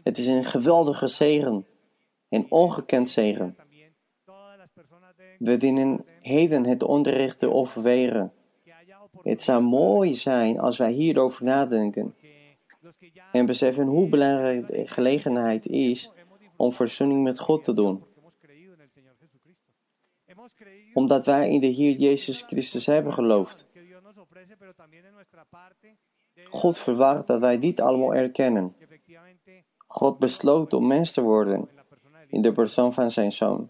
Het 0.03 0.17
is 0.17 0.27
een 0.27 0.43
geweldige 0.43 1.07
zegen, 1.07 1.65
een 2.29 2.51
ongekend 2.51 3.09
zegen. 3.09 3.55
We 5.39 5.57
dienen 5.57 6.05
heden 6.21 6.65
het 6.65 6.83
onderricht 6.83 7.39
te 7.39 7.53
overwegen. 7.53 8.33
Het 9.21 9.41
zou 9.41 9.63
mooi 9.63 10.13
zijn 10.13 10.59
als 10.59 10.77
wij 10.77 10.91
hierover 10.91 11.45
nadenken 11.45 12.15
en 13.31 13.45
beseffen 13.45 13.87
hoe 13.87 14.09
belangrijk 14.09 14.67
de 14.67 14.87
gelegenheid 14.87 15.67
is 15.67 16.11
om 16.55 16.73
verzoening 16.73 17.23
met 17.23 17.39
God 17.39 17.63
te 17.63 17.73
doen. 17.73 18.03
Omdat 20.93 21.25
wij 21.25 21.49
in 21.49 21.59
de 21.59 21.67
Heer 21.67 21.95
Jezus 21.95 22.41
Christus 22.41 22.85
hebben 22.85 23.13
geloofd. 23.13 23.67
God 26.49 26.77
verwacht 26.77 27.27
dat 27.27 27.39
wij 27.39 27.59
dit 27.59 27.79
allemaal 27.79 28.15
erkennen. 28.15 28.75
God 29.87 30.19
besloot 30.19 30.73
om 30.73 30.87
mens 30.87 31.11
te 31.11 31.21
worden 31.21 31.69
in 32.27 32.41
de 32.41 32.51
persoon 32.51 32.93
van 32.93 33.11
zijn 33.11 33.31
Zoon. 33.31 33.69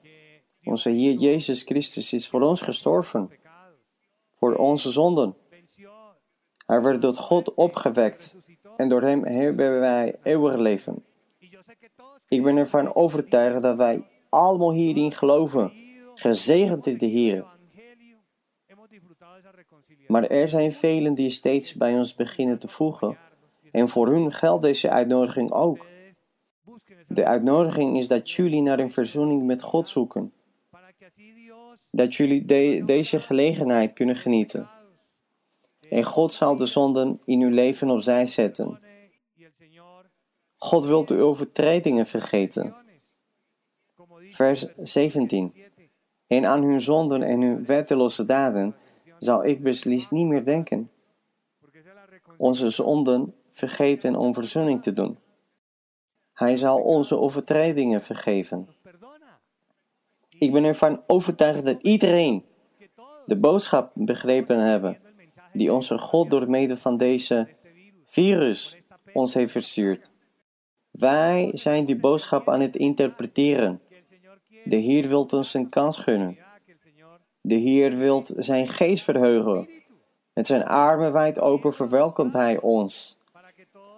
Onze 0.64 0.90
Heer 0.90 1.14
Jezus 1.14 1.64
Christus 1.64 2.14
is 2.14 2.30
voor 2.30 2.42
ons 2.42 2.62
gestorven, 2.62 3.30
voor 4.36 4.56
onze 4.56 4.92
zonden. 4.92 5.36
Hij 6.66 6.82
werd 6.82 7.02
door 7.02 7.14
God 7.14 7.54
opgewekt 7.54 8.36
en 8.78 8.90
door 8.90 9.02
Hem 9.02 9.24
hebben 9.24 9.80
wij 9.80 10.16
eeuwig 10.24 10.56
leven. 10.56 11.06
Ik 12.28 12.44
ben 12.44 12.58
ervan 12.58 12.96
overtuigd 12.96 13.62
dat 13.62 13.78
wij 13.78 14.08
allemaal 14.30 14.74
hierin 14.74 15.12
geloven, 15.12 15.72
gezegend 16.16 16.88
is 16.88 16.98
de 16.98 17.06
Heer. 17.06 17.46
Maar 20.08 20.24
er 20.24 20.50
zijn 20.50 20.72
velen 20.72 21.14
die 21.14 21.30
steeds 21.30 21.74
bij 21.74 21.98
ons 21.98 22.16
beginnen 22.16 22.60
te 22.60 22.68
voegen, 22.68 23.18
en 23.72 23.90
voor 23.90 24.08
hun 24.08 24.32
geldt 24.32 24.64
deze 24.64 24.90
uitnodiging 24.90 25.52
ook. 25.52 25.86
De 27.08 27.26
uitnodiging 27.26 27.98
is 27.98 28.08
dat 28.08 28.32
jullie 28.32 28.62
naar 28.62 28.80
een 28.80 28.92
verzoening 28.92 29.46
met 29.46 29.62
God 29.62 29.90
zoeken. 29.90 30.34
Dat 31.92 32.16
jullie 32.16 32.46
deze 32.86 33.20
gelegenheid 33.20 33.94
kunnen 33.94 34.16
genieten. 34.16 34.70
En 35.90 36.04
God 36.04 36.34
zal 36.34 36.56
de 36.56 36.66
zonden 36.66 37.22
in 37.26 37.42
uw 37.42 37.50
leven 37.50 37.90
opzij 37.90 38.28
zetten. 38.28 38.80
God 40.56 40.86
wil 40.86 41.06
uw 41.08 41.22
overtredingen 41.22 42.06
vergeten. 42.06 42.76
Vers 44.30 44.66
17. 44.78 45.54
En 46.28 46.46
aan 46.46 46.64
hun 46.64 46.82
zonden 46.82 47.24
en 47.24 47.42
hun 47.42 47.66
wetteloze 47.66 48.26
daden 48.26 48.76
zal 49.20 49.46
ik 49.46 49.64
beslist 49.64 50.12
niet 50.12 50.28
meer 50.28 50.44
denken. 50.44 50.92
Onze 52.38 52.70
zonden 52.70 53.34
vergeten 53.52 54.16
om 54.16 54.34
verzoening 54.34 54.82
te 54.82 54.94
doen. 54.94 55.18
Hij 56.34 56.56
zal 56.56 56.82
onze 56.82 57.18
overtredingen 57.18 58.02
vergeven. 58.02 58.68
Ik 60.40 60.52
ben 60.52 60.64
ervan 60.64 61.04
overtuigd 61.08 61.66
dat 61.66 61.82
iedereen 61.82 62.46
de 63.26 63.38
boodschap 63.38 63.92
begrepen 63.94 64.60
hebben 64.60 64.98
die 65.54 65.74
onze 65.74 65.98
God 65.98 66.30
door 66.30 66.50
middel 66.50 66.78
van 66.78 66.98
deze 66.98 67.48
virus 68.06 68.78
ons 69.14 69.34
heeft 69.34 69.52
verstuurd. 69.52 70.10
Wij 70.92 71.52
zijn 71.54 71.86
die 71.86 72.00
boodschap 72.00 72.50
aan 72.50 72.62
het 72.62 72.76
interpreteren. 72.76 73.82
De 74.64 74.76
Heer 74.76 75.08
wil 75.08 75.26
ons 75.26 75.54
een 75.54 75.70
kans 75.70 75.98
gunnen. 75.98 76.38
De 77.42 77.56
Heer 77.56 77.98
wil 77.98 78.24
zijn 78.36 78.68
geest 78.68 79.04
verheugen. 79.04 79.70
Met 80.34 80.48
zijn 80.48 80.66
armen 80.66 81.12
wijd 81.12 81.40
open 81.40 81.74
verwelkomt 81.74 82.34
Hij 82.34 82.60
ons. 82.60 83.18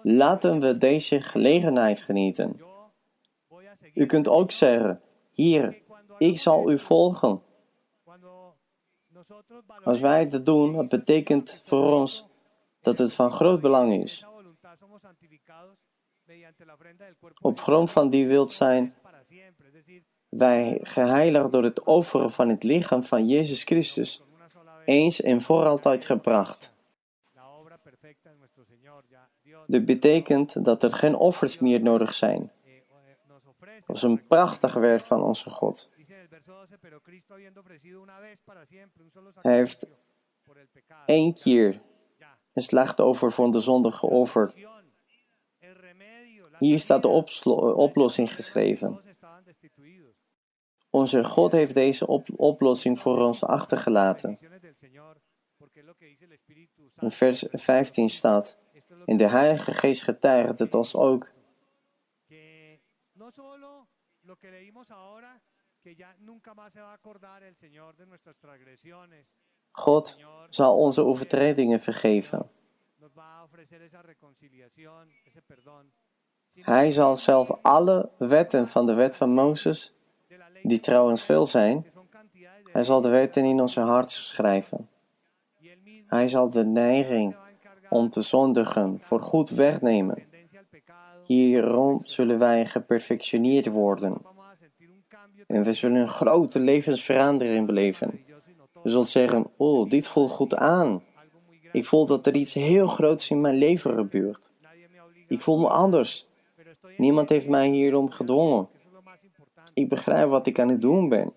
Laten 0.02 0.60
we 0.60 0.78
deze 0.78 1.20
gelegenheid 1.20 2.00
genieten. 2.00 2.60
U 3.94 4.06
kunt 4.06 4.28
ook 4.28 4.50
zeggen: 4.50 5.00
Hier, 5.32 5.81
ik 6.18 6.38
zal 6.38 6.70
u 6.70 6.78
volgen. 6.78 7.42
Als 9.84 10.00
wij 10.00 10.20
het 10.20 10.46
doen, 10.46 10.72
dat 10.72 10.88
betekent 10.88 11.60
voor 11.64 11.92
ons 11.92 12.26
dat 12.80 12.98
het 12.98 13.14
van 13.14 13.32
groot 13.32 13.60
belang 13.60 14.02
is. 14.02 14.26
Op 17.40 17.60
grond 17.60 17.90
van 17.90 18.10
die 18.10 18.26
wilt 18.26 18.52
zijn 18.52 18.94
wij 20.28 20.78
geheiligd 20.82 21.52
door 21.52 21.62
het 21.62 21.82
offeren 21.82 22.32
van 22.32 22.48
het 22.48 22.62
lichaam 22.62 23.04
van 23.04 23.28
Jezus 23.28 23.62
Christus, 23.62 24.22
eens 24.84 25.20
en 25.20 25.40
voor 25.40 25.64
altijd 25.64 26.04
gebracht. 26.04 26.72
Dit 29.66 29.84
betekent 29.84 30.64
dat 30.64 30.82
er 30.82 30.92
geen 30.92 31.14
offers 31.14 31.58
meer 31.58 31.82
nodig 31.82 32.14
zijn. 32.14 32.52
Dat 33.86 33.96
is 33.96 34.02
een 34.02 34.26
prachtig 34.26 34.74
werk 34.74 35.04
van 35.04 35.22
onze 35.22 35.50
God. 35.50 35.90
Hij 39.40 39.54
heeft 39.54 39.86
één 41.06 41.34
keer 41.34 41.80
een 42.52 42.62
slachtoffer 42.62 43.32
voor 43.32 43.50
de 43.50 43.60
zonde 43.60 43.90
geofferd. 43.90 44.54
Hier 46.58 46.78
staat 46.78 47.02
de 47.02 47.08
oplossing 47.76 48.34
geschreven. 48.34 49.00
Onze 50.90 51.24
God 51.24 51.52
heeft 51.52 51.74
deze 51.74 52.06
oplossing 52.36 52.98
voor 52.98 53.18
ons 53.18 53.44
achtergelaten. 53.44 54.38
In 56.98 57.10
vers 57.10 57.44
15 57.50 58.10
staat: 58.10 58.58
In 59.04 59.16
de 59.16 59.28
Heilige 59.28 59.74
Geest 59.74 60.02
getuigt 60.02 60.58
het 60.58 60.74
ons 60.74 60.94
ook. 60.96 61.31
God 69.70 70.18
zal 70.50 70.78
onze 70.78 71.02
overtredingen 71.02 71.80
vergeven. 71.80 72.50
Hij 76.52 76.90
zal 76.90 77.16
zelf 77.16 77.50
alle 77.62 78.10
wetten 78.18 78.66
van 78.66 78.86
de 78.86 78.94
wet 78.94 79.16
van 79.16 79.30
Mozes, 79.30 79.94
die 80.62 80.80
trouwens 80.80 81.24
veel 81.24 81.46
zijn, 81.46 81.92
hij 82.72 82.82
zal 82.82 83.00
de 83.00 83.08
wetten 83.08 83.44
in 83.44 83.60
onze 83.60 83.80
hart 83.80 84.10
schrijven. 84.10 84.88
Hij 86.06 86.28
zal 86.28 86.50
de 86.50 86.64
neiging 86.64 87.36
om 87.88 88.10
te 88.10 88.22
zondigen 88.22 89.00
voor 89.00 89.20
goed 89.20 89.50
wegnemen. 89.50 90.31
Hierom 91.24 92.00
zullen 92.04 92.38
wij 92.38 92.66
geperfectioneerd 92.66 93.66
worden. 93.66 94.22
En 95.46 95.62
we 95.62 95.72
zullen 95.72 96.00
een 96.00 96.08
grote 96.08 96.60
levensverandering 96.60 97.66
beleven. 97.66 98.24
We 98.82 98.90
zullen 98.90 99.06
zeggen, 99.06 99.46
oh, 99.56 99.90
dit 99.90 100.08
voelt 100.08 100.30
goed 100.30 100.54
aan. 100.54 101.02
Ik 101.72 101.86
voel 101.86 102.06
dat 102.06 102.26
er 102.26 102.34
iets 102.34 102.54
heel 102.54 102.86
groots 102.86 103.30
in 103.30 103.40
mijn 103.40 103.54
leven 103.54 103.94
gebeurt. 103.94 104.50
Ik 105.28 105.40
voel 105.40 105.58
me 105.58 105.68
anders. 105.68 106.26
Niemand 106.96 107.28
heeft 107.28 107.48
mij 107.48 107.68
hierom 107.68 108.10
gedwongen. 108.10 108.68
Ik 109.74 109.88
begrijp 109.88 110.28
wat 110.28 110.46
ik 110.46 110.58
aan 110.58 110.68
het 110.68 110.80
doen 110.80 111.08
ben. 111.08 111.32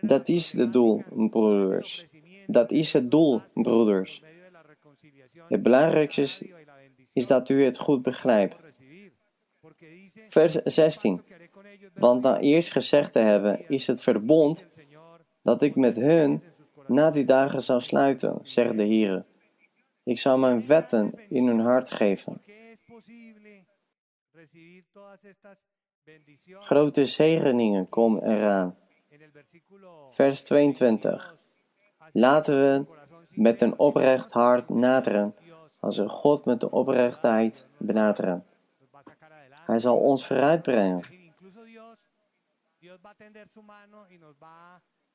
Dat 0.00 0.28
is 0.28 0.52
het 0.52 0.72
doel, 0.72 1.02
broeders. 1.30 2.06
Dat 2.46 2.70
is 2.70 2.92
het 2.92 3.10
doel, 3.10 3.40
broeders. 3.54 4.22
Het 5.48 5.62
belangrijkste 5.62 6.20
is, 6.20 6.44
is 7.12 7.26
dat 7.26 7.48
u 7.48 7.64
het 7.64 7.78
goed 7.78 8.02
begrijpt. 8.02 8.56
Vers 10.28 10.54
16. 10.54 11.22
Want 11.94 12.22
na 12.22 12.40
eerst 12.40 12.72
gezegd 12.72 13.12
te 13.12 13.18
hebben, 13.18 13.68
is 13.68 13.86
het 13.86 14.00
verbond 14.00 14.66
dat 15.42 15.62
ik 15.62 15.76
met 15.76 15.96
hun 15.96 16.42
na 16.86 17.10
die 17.10 17.24
dagen 17.24 17.62
zou 17.62 17.80
sluiten, 17.80 18.38
zegt 18.42 18.76
de 18.76 18.84
Heer. 18.84 19.24
Ik 20.02 20.18
zal 20.18 20.38
mijn 20.38 20.66
wetten 20.66 21.12
in 21.28 21.46
hun 21.46 21.60
hart 21.60 21.90
geven. 21.90 22.42
Grote 26.58 27.04
zegeningen 27.04 27.88
komen 27.88 28.22
eraan. 28.30 28.76
Vers 30.10 30.42
22. 30.42 31.36
Laten 32.12 32.56
we 32.56 32.84
met 33.30 33.62
een 33.62 33.78
oprecht 33.78 34.32
hart 34.32 34.68
naderen, 34.68 35.34
als 35.80 35.98
we 35.98 36.08
God 36.08 36.44
met 36.44 36.60
de 36.60 36.70
oprechtheid 36.70 37.66
benaderen. 37.76 38.47
Hij 39.68 39.78
zal 39.78 39.98
ons 39.98 40.26
vooruitbrengen. 40.26 41.02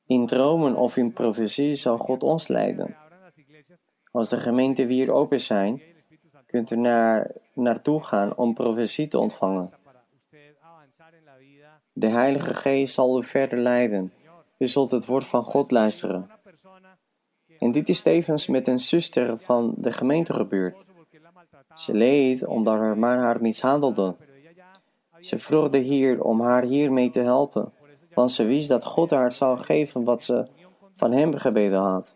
In 0.06 0.26
dromen 0.26 0.76
of 0.76 0.96
in 0.96 1.12
profetie 1.12 1.74
zal 1.74 1.98
God 1.98 2.22
ons 2.22 2.48
leiden. 2.48 2.96
Als 4.10 4.28
de 4.28 4.36
gemeenten 4.36 4.86
weer 4.86 5.12
open 5.12 5.40
zijn, 5.40 5.82
kunt 6.46 6.70
u 6.70 6.76
naar, 6.76 7.30
naartoe 7.54 8.02
gaan 8.02 8.36
om 8.36 8.54
profetie 8.54 9.08
te 9.08 9.18
ontvangen. 9.18 9.70
De 11.92 12.10
Heilige 12.10 12.54
Geest 12.54 12.94
zal 12.94 13.18
u 13.18 13.24
verder 13.24 13.58
leiden. 13.58 14.12
U 14.58 14.66
zult 14.66 14.90
het 14.90 15.06
woord 15.06 15.24
van 15.24 15.44
God 15.44 15.70
luisteren. 15.70 16.30
En 17.58 17.72
dit 17.72 17.88
is 17.88 18.02
tevens 18.02 18.46
met 18.46 18.68
een 18.68 18.80
zuster 18.80 19.38
van 19.38 19.74
de 19.76 19.92
gemeente 19.92 20.32
gebeurd. 20.32 20.76
Ze 21.74 21.94
leed 21.94 22.46
omdat 22.46 22.78
haar 22.78 22.98
man 22.98 23.18
haar 23.18 23.40
mishandelde. 23.40 24.16
Ze 25.24 25.38
vroeg 25.38 25.68
de 25.68 25.78
Heer 25.78 26.22
om 26.22 26.40
haar 26.40 26.62
hiermee 26.62 27.10
te 27.10 27.20
helpen, 27.20 27.72
want 28.14 28.30
ze 28.30 28.44
wist 28.44 28.68
dat 28.68 28.84
God 28.84 29.10
haar 29.10 29.32
zou 29.32 29.58
geven 29.58 30.04
wat 30.04 30.22
ze 30.22 30.48
van 30.94 31.12
hem 31.12 31.34
gebeden 31.34 31.80
had. 31.80 32.14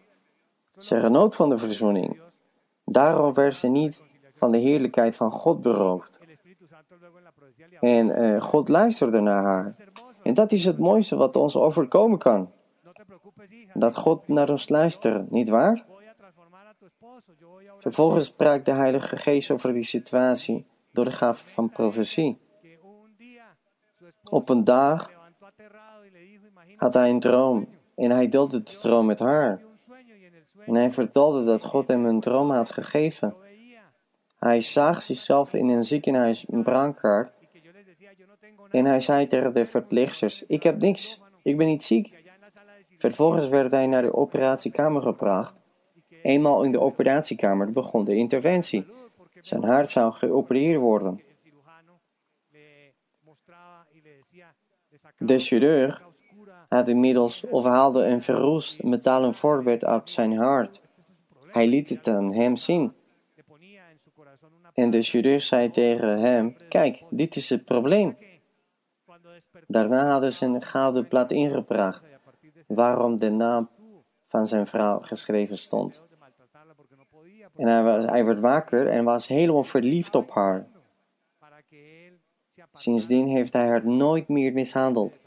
Ze 0.79 1.01
genoot 1.01 1.35
van 1.35 1.49
de 1.49 1.59
verzoening. 1.59 2.21
Daarom 2.85 3.35
werd 3.35 3.57
ze 3.57 3.69
niet 3.69 4.03
van 4.35 4.53
de 4.53 4.59
heerlijkheid 4.59 5.17
van 5.17 5.31
God 5.31 5.61
beroofd. 5.61 6.19
En 7.81 8.09
uh, 8.09 8.43
God 8.43 8.69
luisterde 8.69 9.21
naar 9.21 9.43
haar. 9.43 9.77
En 10.23 10.35
dat 10.35 10.53
is 10.53 10.65
het 10.65 10.79
mooiste 10.79 11.17
wat 11.17 11.37
ons 11.37 11.57
overkomen 11.57 12.19
kan. 12.19 12.51
Dat 13.75 13.97
God 13.97 14.29
naar 14.29 14.51
ons 14.51 14.69
luistert, 14.69 15.31
niet 15.31 15.49
waar? 15.49 15.85
Vervolgens 17.77 18.25
sprak 18.25 18.65
de 18.65 18.73
Heilige 18.73 19.17
Geest 19.17 19.51
over 19.51 19.73
die 19.73 19.83
situatie 19.83 20.67
door 20.93 21.05
de 21.05 21.13
gave 21.13 21.45
van 21.49 21.71
profetie. 21.71 22.39
Op 24.31 24.49
een 24.49 24.65
dag 24.65 25.11
had 26.77 26.95
hij 26.95 27.11
een 27.11 27.21
droom 27.21 27.69
en 27.95 28.11
hij 28.11 28.29
deelde 28.29 28.63
de 28.63 28.79
droom 28.79 29.07
met 29.07 29.19
haar. 29.19 29.61
En 30.67 30.75
hij 30.75 30.91
vertelde 30.91 31.45
dat 31.45 31.65
God 31.65 31.89
hem 31.89 32.07
een 32.07 32.21
droom 32.21 32.51
had 32.51 32.71
gegeven. 32.71 33.35
Hij 34.39 34.61
zag 34.61 35.03
zichzelf 35.03 35.55
in 35.55 35.69
een 35.69 35.85
ziekenhuis 35.85 36.45
in 36.45 36.63
Brancard 36.63 37.31
en 38.71 38.85
hij 38.85 39.01
zei 39.01 39.27
tegen 39.27 39.53
de 39.53 39.67
verpleegsters: 39.67 40.47
Ik 40.47 40.63
heb 40.63 40.81
niks, 40.81 41.21
ik 41.43 41.57
ben 41.57 41.67
niet 41.67 41.83
ziek. 41.83 42.17
Vervolgens 42.97 43.49
werd 43.49 43.71
hij 43.71 43.87
naar 43.87 44.03
de 44.03 44.15
operatiekamer 44.15 45.03
gebracht. 45.03 45.55
Eenmaal 46.23 46.63
in 46.63 46.73
de 46.73 46.81
operatiekamer 46.81 47.71
begon 47.71 48.05
de 48.05 48.15
interventie. 48.17 48.87
Zijn 49.41 49.65
hart 49.65 49.91
zou 49.91 50.13
geopereerd 50.13 50.81
worden. 50.81 51.23
De 55.19 55.39
chirurg 55.39 56.03
had 56.69 56.89
inmiddels 56.89 57.45
of 57.51 57.65
haalde 57.65 58.05
een 58.05 58.23
verroest 58.23 58.83
metalen 58.83 59.35
voorbeeld 59.35 59.85
uit 59.85 60.11
zijn 60.11 60.37
hart. 60.37 60.81
Hij 61.47 61.67
liet 61.67 61.89
het 61.89 62.09
aan 62.09 62.33
hem 62.33 62.57
zien. 62.57 62.93
En 64.75 64.91
de 64.91 65.03
chirurg 65.03 65.43
zei 65.43 65.71
tegen 65.71 66.19
hem: 66.19 66.57
Kijk, 66.69 67.03
dit 67.11 67.37
is 67.37 67.49
het 67.49 67.65
probleem. 67.65 68.17
Daarna 69.67 70.11
hadden 70.11 70.33
ze 70.33 70.45
een 70.45 70.63
gouden 70.63 71.09
plaat 71.09 71.31
ingebracht, 71.31 72.05
waarom 72.67 73.17
de 73.17 73.31
naam 73.31 73.69
van 74.27 74.47
zijn 74.47 74.67
vrouw 74.67 75.01
geschreven 75.01 75.59
stond. 75.59 76.07
En 77.57 77.67
hij, 77.67 78.01
hij 78.01 78.25
werd 78.25 78.41
wakker 78.41 78.87
en 78.89 79.05
was 79.05 79.27
helemaal 79.27 79.65
verliefd 79.65 80.15
op 80.15 80.31
haar. 80.31 80.67
Sindsdien 82.79 83.29
heeft 83.29 83.53
hij 83.53 83.67
haar 83.67 83.87
nooit 83.87 84.29
meer 84.29 84.53
mishandeld. 84.53 85.19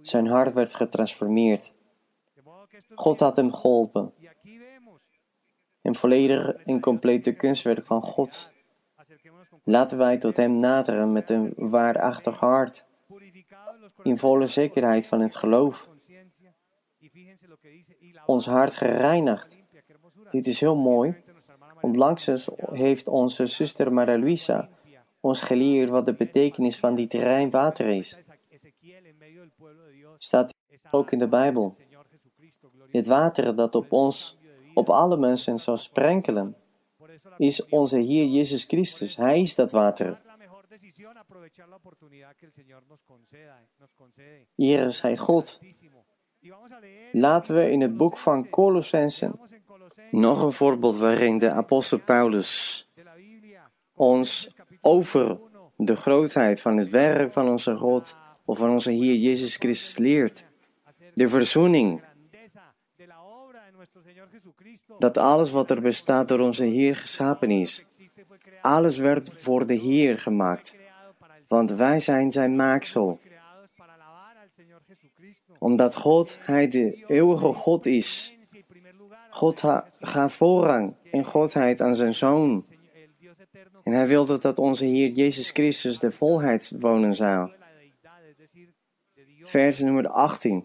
Zijn 0.00 0.26
hart 0.26 0.54
werd 0.54 0.74
getransformeerd. 0.74 1.72
God 2.94 3.18
had 3.18 3.36
hem 3.36 3.52
geholpen. 3.52 4.12
Een 5.82 5.94
volledig 5.94 6.52
en 6.54 6.80
complete 6.80 7.32
kunstwerk 7.32 7.86
van 7.86 8.02
God. 8.02 8.52
Laten 9.64 9.98
wij 9.98 10.18
tot 10.18 10.36
hem 10.36 10.58
naderen 10.58 11.12
met 11.12 11.30
een 11.30 11.52
waarachtig 11.56 12.36
hart, 12.36 12.86
in 14.02 14.18
volle 14.18 14.46
zekerheid 14.46 15.06
van 15.06 15.20
het 15.20 15.36
geloof. 15.36 15.88
Ons 18.26 18.46
hart 18.46 18.74
gereinigd. 18.74 19.56
Dit 20.30 20.46
is 20.46 20.60
heel 20.60 20.76
mooi. 20.76 21.22
Onlangs 21.80 22.48
heeft 22.56 23.08
onze 23.08 23.46
zuster 23.46 23.92
Maria 23.92 24.18
Luisa 24.18 24.68
ons 25.20 25.42
geleerd 25.42 25.90
wat 25.90 26.04
de 26.04 26.14
betekenis 26.14 26.78
van 26.78 26.94
dit 26.94 27.14
rein 27.14 27.50
water 27.50 27.86
is. 27.86 28.18
Staat 30.18 30.54
ook 30.90 31.12
in 31.12 31.18
de 31.18 31.28
Bijbel. 31.28 31.76
Dit 32.90 33.06
water 33.06 33.56
dat 33.56 33.74
op 33.74 33.92
ons, 33.92 34.38
op 34.74 34.88
alle 34.88 35.16
mensen 35.16 35.58
zou 35.58 35.76
sprenkelen, 35.76 36.56
is 37.36 37.68
onze 37.68 37.98
Heer 37.98 38.26
Jezus 38.26 38.64
Christus. 38.64 39.16
Hij 39.16 39.40
is 39.40 39.54
dat 39.54 39.72
water. 39.72 40.20
Hier 44.54 44.86
is 44.86 45.00
Hij 45.00 45.16
God. 45.16 45.60
Laten 47.12 47.54
we 47.54 47.70
in 47.70 47.80
het 47.80 47.96
boek 47.96 48.18
van 48.18 48.48
Colossensen 48.48 49.40
nog 50.10 50.42
een 50.42 50.52
voorbeeld 50.52 50.96
waarin 50.96 51.38
de 51.38 51.50
apostel 51.50 51.98
Paulus 51.98 52.88
ons 53.94 54.50
over 54.80 55.38
de 55.76 55.96
grootheid 55.96 56.60
van 56.60 56.76
het 56.76 56.88
werk 56.88 57.32
van 57.32 57.48
onze 57.48 57.76
God 57.76 58.16
of 58.44 58.58
van 58.58 58.70
onze 58.70 58.90
Heer 58.90 59.14
Jezus 59.14 59.56
Christus 59.56 59.96
leert. 59.98 60.44
De 61.14 61.28
verzoening. 61.28 62.02
Dat 64.98 65.18
alles 65.18 65.50
wat 65.50 65.70
er 65.70 65.80
bestaat 65.80 66.28
door 66.28 66.38
onze 66.38 66.64
Heer 66.64 66.96
geschapen 66.96 67.50
is. 67.50 67.86
Alles 68.60 68.98
werd 68.98 69.32
voor 69.32 69.66
de 69.66 69.74
Heer 69.74 70.18
gemaakt. 70.18 70.74
Want 71.48 71.70
wij 71.70 72.00
zijn 72.00 72.32
zijn 72.32 72.56
maaksel. 72.56 73.20
Omdat 75.58 75.96
God, 75.96 76.38
Hij 76.40 76.68
de 76.68 77.04
eeuwige 77.06 77.52
God 77.52 77.86
is. 77.86 78.34
God 79.30 79.62
gaf 80.00 80.34
voorrang 80.34 80.94
en 81.10 81.24
Godheid 81.24 81.80
aan 81.80 81.94
zijn 81.94 82.14
Zoon. 82.14 82.64
En 83.90 83.96
hij 83.96 84.06
wilde 84.06 84.38
dat 84.38 84.58
onze 84.58 84.84
Heer 84.84 85.10
Jezus 85.10 85.50
Christus 85.50 85.98
de 85.98 86.12
volheid 86.12 86.72
wonen 86.78 87.14
zou. 87.14 87.50
Vers 89.40 89.80
nummer 89.80 90.08
18. 90.08 90.64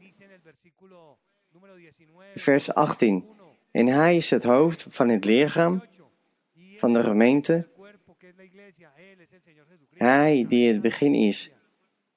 Vers 2.33 2.73
18. 2.73 3.25
En 3.71 3.87
hij 3.87 4.15
is 4.15 4.29
het 4.29 4.43
hoofd 4.43 4.85
van 4.89 5.09
het 5.09 5.25
lichaam, 5.25 5.83
van 6.75 6.93
de 6.93 7.03
gemeente. 7.03 7.67
Hij 9.93 10.45
die 10.47 10.71
het 10.71 10.81
begin 10.81 11.13
is, 11.13 11.51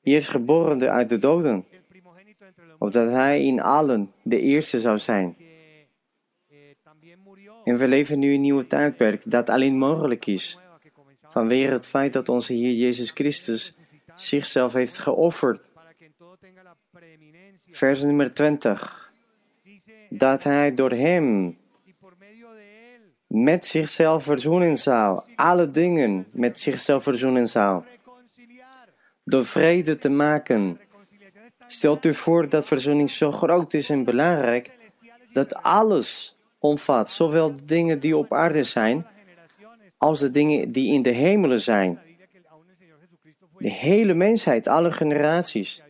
eerst 0.02 0.28
geboren 0.28 0.92
uit 0.92 1.08
de 1.08 1.18
doden, 1.18 1.64
opdat 2.78 3.10
hij 3.10 3.44
in 3.44 3.60
allen 3.60 4.12
de 4.22 4.40
eerste 4.40 4.80
zou 4.80 4.98
zijn. 4.98 5.36
En 7.64 7.78
we 7.78 7.88
leven 7.88 8.18
nu 8.18 8.34
een 8.34 8.40
nieuwe 8.40 8.66
tijdperk 8.66 9.22
dat 9.24 9.50
alleen 9.50 9.78
mogelijk 9.78 10.26
is 10.26 10.58
vanwege 11.28 11.72
het 11.72 11.86
feit 11.86 12.12
dat 12.12 12.28
onze 12.28 12.52
Heer 12.52 12.72
Jezus 12.72 13.10
Christus 13.10 13.74
zichzelf 14.14 14.72
heeft 14.72 14.98
geofferd. 14.98 15.68
Vers 17.70 18.02
nummer 18.02 18.34
20. 18.34 19.12
Dat 20.08 20.42
hij 20.42 20.74
door 20.74 20.90
hem 20.90 21.58
met 23.26 23.64
zichzelf 23.64 24.22
verzoenen 24.22 24.76
zou, 24.76 25.22
alle 25.34 25.70
dingen 25.70 26.26
met 26.30 26.60
zichzelf 26.60 27.02
verzoenen 27.02 27.48
zou, 27.48 27.82
door 29.24 29.46
vrede 29.46 29.98
te 29.98 30.08
maken. 30.08 30.80
Stelt 31.66 32.04
u 32.04 32.14
voor 32.14 32.48
dat 32.48 32.66
verzoening 32.66 33.10
zo 33.10 33.30
groot 33.30 33.74
is 33.74 33.90
en 33.90 34.04
belangrijk, 34.04 34.70
dat 35.32 35.54
alles 35.54 36.36
omvat, 36.58 37.10
zowel 37.10 37.52
de 37.52 37.64
dingen 37.64 38.00
die 38.00 38.16
op 38.16 38.32
aarde 38.32 38.62
zijn, 38.62 39.06
als 39.98 40.20
de 40.20 40.30
dingen 40.30 40.72
die 40.72 40.92
in 40.92 41.02
de 41.02 41.10
hemelen 41.10 41.60
zijn. 41.60 42.00
De 43.58 43.70
hele 43.70 44.14
mensheid, 44.14 44.68
alle 44.68 44.92
generaties. 44.92 45.82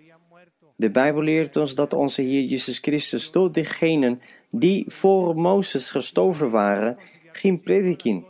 De 0.76 0.90
Bijbel 0.90 1.22
leert 1.22 1.56
ons 1.56 1.74
dat 1.74 1.92
onze 1.92 2.22
Heer 2.22 2.42
Jezus 2.42 2.78
Christus 2.78 3.30
door 3.30 3.52
degenen 3.52 4.20
die 4.50 4.84
voor 4.90 5.36
Mozes 5.36 5.90
gestorven 5.90 6.50
waren, 6.50 6.98
ging 7.32 7.62
prediken. 7.62 8.26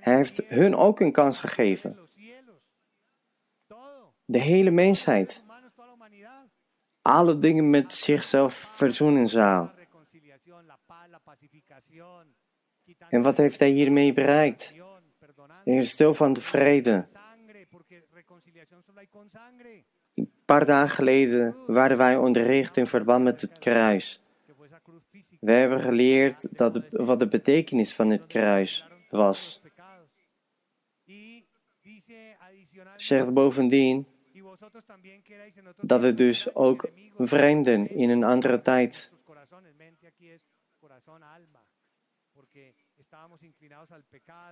Hij 0.00 0.16
heeft 0.16 0.42
hun 0.46 0.76
ook 0.76 1.00
een 1.00 1.12
kans 1.12 1.40
gegeven. 1.40 1.98
De 4.24 4.38
hele 4.38 4.70
mensheid. 4.70 5.44
alle 7.02 7.38
dingen 7.38 7.70
met 7.70 7.94
zichzelf 7.94 8.54
verzoenen 8.54 9.28
zou. 9.28 9.68
En 13.08 13.22
wat 13.22 13.36
heeft 13.36 13.58
hij 13.58 13.70
hiermee 13.70 14.12
bereikt? 14.12 14.74
Herstel 15.64 16.14
van 16.14 16.32
de 16.32 16.40
vrede. 16.40 17.06
Een 20.14 20.32
paar 20.44 20.66
dagen 20.66 20.90
geleden 20.90 21.56
waren 21.66 21.96
wij 21.96 22.16
onderricht 22.16 22.76
in 22.76 22.86
verband 22.86 23.24
met 23.24 23.40
het 23.40 23.58
kruis. 23.58 24.22
We 25.40 25.52
hebben 25.52 25.80
geleerd 25.80 26.58
dat 26.58 26.80
wat 26.90 27.18
de 27.18 27.28
betekenis 27.28 27.94
van 27.94 28.10
het 28.10 28.26
kruis 28.26 28.88
was. 29.10 29.62
Zegt 32.96 33.32
bovendien 33.32 34.06
dat 35.80 36.00
we 36.00 36.14
dus 36.14 36.54
ook 36.54 36.90
vreemden 37.18 37.90
in 37.90 38.10
een 38.10 38.24
andere 38.24 38.60
tijd. 38.60 39.12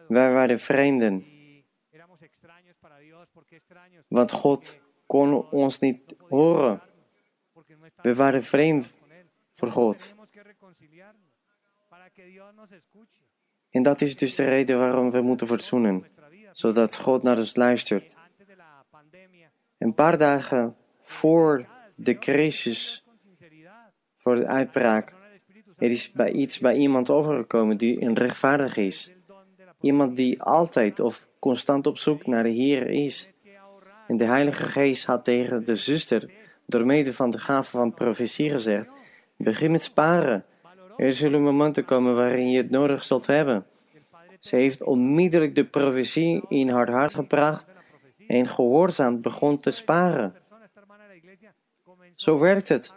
Wij 0.08 0.32
waren 0.32 0.60
vreemden. 0.60 1.24
Want 4.08 4.32
God 4.32 4.80
kon 5.06 5.50
ons 5.50 5.78
niet 5.78 6.14
horen. 6.28 6.82
We 8.02 8.14
waren 8.14 8.44
vreemd 8.44 8.94
voor 9.52 9.70
God. 9.70 10.14
En 13.70 13.82
dat 13.82 14.00
is 14.00 14.16
dus 14.16 14.34
de 14.34 14.44
reden 14.44 14.78
waarom 14.78 15.10
we 15.10 15.20
moeten 15.20 15.46
verzoenen, 15.46 16.06
zodat 16.52 16.96
God 16.96 17.22
naar 17.22 17.36
ons 17.36 17.56
luistert. 17.56 18.16
Een 19.78 19.94
paar 19.94 20.18
dagen 20.18 20.76
voor 21.00 21.66
de 21.96 22.18
crisis, 22.18 23.04
voor 24.16 24.34
de 24.34 24.46
uitbraak, 24.46 25.14
er 25.78 25.90
is 25.90 26.12
bij 26.12 26.30
iets 26.30 26.58
bij 26.58 26.74
iemand 26.74 27.10
overgekomen 27.10 27.76
die 27.76 28.02
een 28.02 28.14
rechtvaardig 28.14 28.76
is. 28.76 29.10
Iemand 29.80 30.16
die 30.16 30.42
altijd 30.42 31.00
of 31.00 31.28
constant 31.38 31.86
op 31.86 31.98
zoek 31.98 32.26
naar 32.26 32.42
de 32.42 32.48
Heer 32.48 32.86
is. 32.86 33.28
En 34.06 34.16
de 34.16 34.24
Heilige 34.24 34.62
Geest 34.62 35.04
had 35.04 35.24
tegen 35.24 35.64
de 35.64 35.74
zuster, 35.74 36.30
door 36.66 36.86
mede 36.86 37.12
van 37.12 37.30
de 37.30 37.38
gave 37.38 37.70
van 37.70 37.94
profetie 37.94 38.50
gezegd, 38.50 38.88
begin 39.36 39.70
met 39.70 39.82
sparen. 39.82 40.44
Er 40.96 41.12
zullen 41.12 41.42
momenten 41.42 41.84
komen 41.84 42.14
waarin 42.14 42.50
je 42.50 42.56
het 42.56 42.70
nodig 42.70 43.02
zult 43.02 43.26
hebben. 43.26 43.66
Ze 44.38 44.56
heeft 44.56 44.82
onmiddellijk 44.82 45.54
de 45.54 45.64
profetie 45.64 46.44
in 46.48 46.68
haar 46.68 46.90
hart 46.90 47.14
gebracht 47.14 47.66
en 48.26 48.46
gehoorzaam 48.46 49.20
begon 49.20 49.58
te 49.58 49.70
sparen. 49.70 50.34
Zo 52.14 52.38
werkt 52.38 52.68
het. 52.68 52.92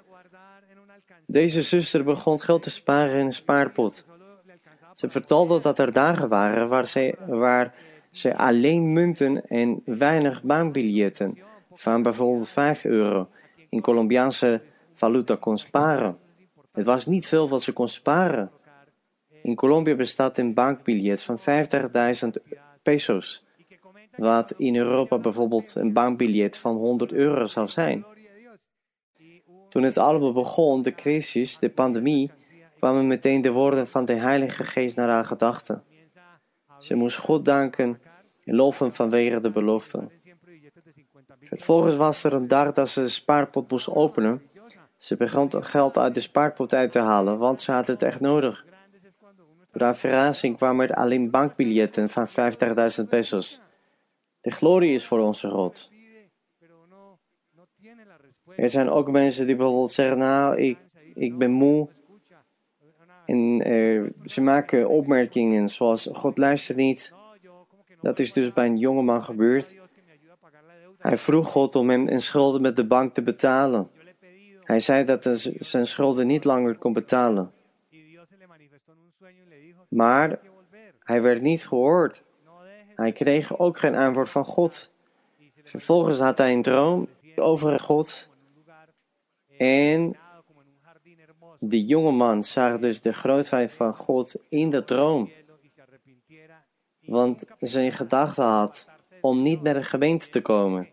Deze 1.32 1.62
zuster 1.62 2.04
begon 2.04 2.42
geld 2.42 2.62
te 2.62 2.70
sparen 2.70 3.20
in 3.20 3.26
een 3.26 3.34
spaarpot. 3.34 4.06
Ze 4.94 5.10
vertelde 5.10 5.62
dat 5.62 5.80
er 5.80 5.94
dagen 5.94 6.30
waren 6.30 6.70
waar 6.70 6.86
ze, 6.86 7.16
waar 7.28 7.74
ze 8.12 8.38
alleen 8.38 8.94
munten 8.94 9.48
en 9.48 9.82
weinig 9.86 10.44
bankbiljetten 10.44 11.40
van 11.74 12.02
bijvoorbeeld 12.02 12.50
5 12.50 12.86
euro 12.86 13.30
in 13.70 13.82
Colombiaanse 13.82 14.62
valuta 14.94 15.36
kon 15.36 15.58
sparen. 15.58 16.18
Het 16.72 16.86
was 16.86 17.06
niet 17.06 17.28
veel 17.28 17.50
wat 17.50 17.62
ze 17.62 17.72
kon 17.72 17.88
sparen. 17.88 18.52
In 19.44 19.56
Colombia 19.56 19.96
bestaat 19.96 20.38
een 20.38 20.54
bankbiljet 20.54 21.24
van 21.24 21.40
50.000 21.40 22.30
pesos, 22.82 23.46
wat 24.18 24.54
in 24.58 24.76
Europa 24.76 25.18
bijvoorbeeld 25.18 25.76
een 25.76 25.94
bankbiljet 25.94 26.58
van 26.58 26.76
100 26.76 27.12
euro 27.12 27.46
zou 27.46 27.68
zijn. 27.68 28.06
Toen 29.72 29.84
het 29.84 29.98
allemaal 29.98 30.34
begon, 30.34 30.82
de 30.82 30.96
crisis, 30.96 31.60
de 31.60 31.70
pandemie, 31.70 32.32
kwamen 32.78 33.08
meteen 33.08 33.42
de 33.42 33.52
woorden 33.52 33.88
van 33.88 34.06
de 34.06 34.14
Heilige 34.14 34.64
Geest 34.64 34.96
naar 34.96 35.10
haar 35.10 35.26
gedachten. 35.26 35.84
Ze 36.78 36.96
moest 36.96 37.18
God 37.18 37.46
danken 37.46 38.02
en 38.44 38.56
loven 38.56 38.94
vanwege 38.94 39.42
de 39.42 39.50
belofte. 39.50 40.10
Vervolgens 41.42 41.96
was 41.96 42.24
er 42.24 42.34
een 42.34 42.48
dag 42.48 42.72
dat 42.72 42.90
ze 42.90 43.02
de 43.02 43.10
spaarpot 43.10 43.72
moest 43.72 43.90
openen. 43.90 44.42
Ze 44.98 45.16
begon 45.16 45.64
geld 45.64 45.98
uit 45.98 46.14
de 46.14 46.22
spaarpot 46.22 46.74
uit 46.74 46.92
te 46.92 47.00
halen, 47.00 47.38
want 47.38 47.62
ze 47.62 47.72
had 47.72 47.88
het 47.88 48.04
echt 48.04 48.20
nodig. 48.20 48.66
Door 49.72 49.82
haar 49.82 49.96
verrassing 49.96 50.58
kwamen 50.58 50.90
er 50.90 50.96
alleen 50.96 51.30
bankbiljetten 51.30 52.10
van 52.10 52.28
50.000 52.28 52.34
pesos. 53.10 53.62
De 54.42 54.52
glorie 54.52 54.94
is 54.94 55.06
voor 55.06 55.20
onze 55.20 55.50
God. 55.50 55.91
Er 58.56 58.70
zijn 58.70 58.90
ook 58.90 59.12
mensen 59.12 59.48
die 59.48 59.56
bijvoorbeeld 59.56 59.92
zeggen, 59.92 60.18
nou, 60.18 60.58
ik, 60.58 60.78
ik 61.14 61.38
ben 61.38 61.52
moe. 61.52 61.90
En 63.26 63.64
ze 64.26 64.42
maken 64.42 64.90
opmerkingen 64.90 65.70
zoals, 65.70 66.10
God 66.14 66.38
luistert 66.38 66.78
niet. 66.78 67.14
Dat 68.02 68.20
is 68.20 68.34
dus 68.34 68.54
bij 68.54 68.66
een 68.66 68.78
jongeman 68.78 69.24
gebeurd. 69.24 69.76
Hij 70.98 71.18
vroeg 71.18 71.48
God 71.48 71.76
om 71.76 71.90
hem 71.90 72.08
een 72.08 72.22
schulden 72.22 72.62
met 72.62 72.76
de 72.76 72.86
bank 72.86 73.14
te 73.14 73.22
betalen. 73.22 73.90
Hij 74.64 74.80
zei 74.80 75.06
dat 75.06 75.24
hij 75.24 75.36
zijn 75.58 75.86
schulden 75.86 76.28
niet 76.28 76.44
langer 76.44 76.78
kon 76.78 76.94
betalen. 76.94 77.52
Maar 79.88 80.40
hij 81.00 81.22
werd 81.22 81.42
niet 81.42 81.68
gehoord. 81.68 82.24
Hij 82.96 83.12
kreeg 83.12 83.60
ook 83.60 83.78
geen 83.78 83.96
antwoord 83.96 84.30
van 84.30 84.46
God. 84.46 84.92
Vervolgens 85.64 86.20
had 86.20 86.38
hij 86.38 86.54
een 86.54 86.62
droom 86.62 87.08
over 87.36 87.80
God 87.80 88.31
en 89.62 90.18
de 91.60 91.86
jongeman 91.86 92.44
zag 92.44 92.80
dus 92.80 93.02
de 93.02 93.14
grootheid 93.14 93.74
van 93.74 93.96
God 93.96 94.36
in 94.50 94.70
de 94.70 94.84
droom. 94.84 95.32
Want 97.00 97.46
zijn 97.60 97.92
gedachte 97.92 98.42
had 98.42 98.90
om 99.22 99.42
niet 99.42 99.62
naar 99.62 99.74
de 99.74 99.84
gemeente 99.84 100.30
te 100.30 100.42
komen. 100.42 100.90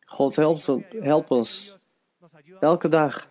God 0.00 0.36
helpt, 0.36 0.66
helpt 1.00 1.30
ons 1.30 1.78
elke 2.60 2.88
dag. 2.88 3.30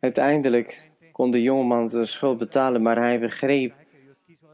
Uiteindelijk 0.00 0.90
kon 1.12 1.30
de 1.30 1.42
jongeman 1.42 1.88
de 1.88 2.06
schuld 2.06 2.38
betalen, 2.38 2.82
maar 2.82 2.96
hij 2.96 3.20
begreep 3.20 3.74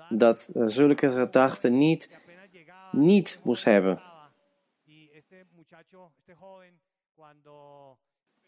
dat 0.08 0.50
zulke 0.52 1.12
gedachten 1.12 1.78
niet, 1.78 2.18
niet 2.92 3.40
moest 3.42 3.64
hebben. 3.64 4.09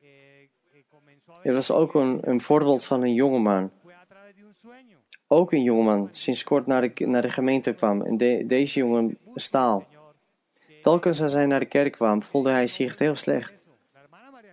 Eh, 0.00 1.50
er 1.50 1.52
was 1.52 1.70
ook 1.70 1.94
een, 1.94 2.18
een 2.28 2.40
voorbeeld 2.40 2.84
van 2.84 3.02
een 3.02 3.14
jongeman. 3.14 3.70
Ook 5.26 5.52
een 5.52 5.62
jongeman, 5.62 6.08
sinds 6.10 6.44
kort 6.44 6.66
naar 6.66 6.94
de, 6.94 7.06
naar 7.06 7.22
de 7.22 7.30
gemeente 7.30 7.72
kwam. 7.72 8.02
En 8.02 8.16
deze 8.46 8.78
jongen 8.78 9.18
staal. 9.34 9.86
Telkens 10.80 11.20
als 11.20 11.32
hij 11.32 11.46
naar 11.46 11.58
de 11.58 11.66
kerk 11.66 11.92
kwam, 11.92 12.22
voelde 12.22 12.50
hij 12.50 12.66
zich 12.66 12.98
heel 12.98 13.14
slecht. 13.14 13.54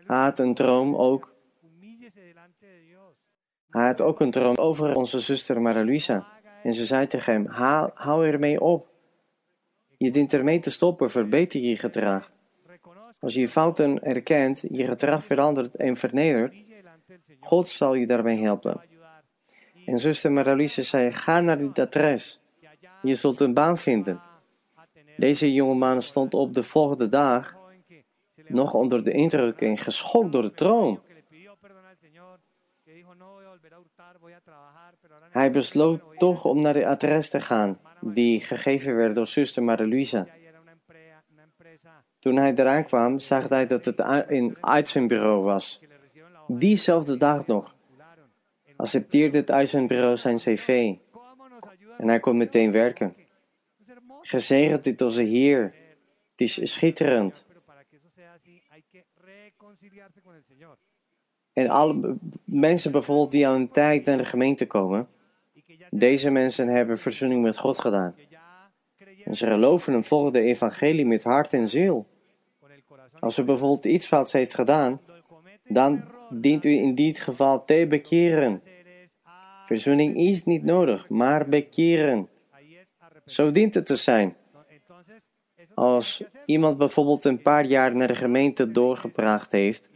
Hij 0.06 0.18
had 0.18 0.40
een 0.40 0.54
droom 0.54 0.96
ook. 0.96 1.34
Hij 3.70 3.86
had 3.86 4.02
ook 4.02 4.20
een 4.20 4.32
droom 4.32 4.56
over 4.56 4.96
onze 4.96 5.20
zuster 5.20 5.62
Maria 5.62 5.86
Luisa. 5.86 6.28
En 6.64 6.74
ze 6.74 6.86
zei 6.86 7.08
tegen 7.08 7.34
hem: 7.34 7.46
hou 7.94 8.28
ermee 8.28 8.62
op. 8.62 8.88
Je 9.98 10.12
dient 10.12 10.34
ermee 10.34 10.60
te 10.60 10.72
stoppen, 10.72 11.12
verbeter 11.12 11.60
je 11.60 11.78
gedrag. 11.78 12.32
Als 13.20 13.34
je 13.34 13.40
je 13.40 13.50
fouten 13.50 14.04
erkent, 14.04 14.64
je 14.70 14.86
gedrag 14.86 15.26
verandert 15.26 15.76
en 15.76 15.96
vernedert, 15.96 16.56
God 17.40 17.68
zal 17.68 17.94
je 17.94 18.08
daarbij 18.08 18.38
helpen. 18.38 18.82
En 19.86 20.00
zuster 20.00 20.32
Maralice 20.32 20.84
zei, 20.84 21.12
ga 21.12 21.40
naar 21.40 21.58
dit 21.58 21.80
adres. 21.80 22.40
Je 23.02 23.16
zult 23.16 23.40
een 23.40 23.54
baan 23.54 23.78
vinden. 23.78 24.22
Deze 25.18 25.54
jongeman 25.54 26.02
stond 26.02 26.34
op 26.34 26.54
de 26.54 26.64
volgende 26.64 27.10
dag 27.10 27.58
nog 28.48 28.74
onder 28.74 29.04
de 29.04 29.12
indruk 29.12 29.62
en 29.62 29.78
geschokt 29.78 30.32
door 30.32 30.42
de 30.42 30.52
troon. 30.52 31.00
Hij 35.30 35.52
besloot 35.52 36.02
toch 36.18 36.46
om 36.46 36.62
naar 36.62 36.76
het 36.76 36.84
adres 36.84 37.30
te 37.30 37.42
gaan, 37.42 37.80
die 38.02 38.40
gegeven 38.40 38.96
werd 38.96 39.16
door 39.16 39.28
zuster 39.28 39.64
Maria 39.64 40.28
toen 42.20 42.36
hij 42.36 42.54
eraan 42.56 42.86
kwam, 42.86 43.20
zag 43.20 43.50
hij 43.50 43.68
dat 43.68 43.86
het 43.86 44.00
een 44.28 44.58
uitzendbureau 44.60 45.44
was. 45.44 45.82
Diezelfde 46.48 47.18
dag 47.18 47.48
nog 47.48 47.76
accepteerde 48.76 49.38
het 49.38 49.52
uitzendbureau 49.52 50.18
zijn 50.18 50.38
cv 50.38 50.96
en 51.98 52.08
hij 52.08 52.20
kon 52.20 52.38
meteen 52.38 52.72
werken. 52.72 53.16
Gezegend 54.22 54.84
dit 54.84 55.02
onze 55.02 55.22
Heer, 55.22 55.74
het 56.32 56.42
is 56.42 56.72
schitterend. 56.72 57.46
En 61.54 61.68
alle 61.68 62.18
mensen 62.44 62.92
bijvoorbeeld 62.92 63.32
die 63.32 63.48
aan 63.48 63.56
een 63.56 63.72
tijd 63.72 64.06
naar 64.06 64.18
de 64.18 64.26
gemeente 64.26 64.68
komen, 64.68 65.08
deze 65.90 66.30
mensen 66.30 66.68
hebben 66.68 67.00
verzoening 67.00 67.42
met 67.42 67.58
God 67.58 67.80
gedaan. 67.80 68.16
En 69.30 69.36
ze 69.36 69.46
geloven 69.46 69.94
en 69.94 70.04
volgen 70.04 70.34
de 70.34 70.42
evangelie 70.42 71.06
met 71.06 71.24
hart 71.24 71.54
en 71.54 71.68
ziel. 71.68 72.08
Als 73.20 73.38
u 73.38 73.44
bijvoorbeeld 73.44 73.86
iets 73.86 74.08
fouts 74.08 74.32
heeft 74.32 74.54
gedaan, 74.54 75.02
dan 75.64 76.04
dient 76.30 76.66
u 76.66 76.70
in 76.70 76.96
dit 76.96 77.20
geval 77.20 77.66
te 77.66 77.86
bekeren. 77.90 78.62
Verzoening 79.66 80.18
is 80.18 80.44
niet 80.44 80.64
nodig, 80.64 81.10
maar 81.10 81.50
bekeren. 81.50 82.30
Zo 83.26 83.52
dient 83.52 83.74
het 83.74 83.86
te 83.86 83.96
zijn. 83.96 84.36
Als 85.74 86.24
iemand 86.46 86.78
bijvoorbeeld 86.78 87.26
een 87.26 87.42
paar 87.42 87.66
jaar 87.66 87.96
naar 87.96 88.08
de 88.08 88.16
gemeente 88.16 88.72
doorgebracht 88.72 89.52
heeft 89.52 89.90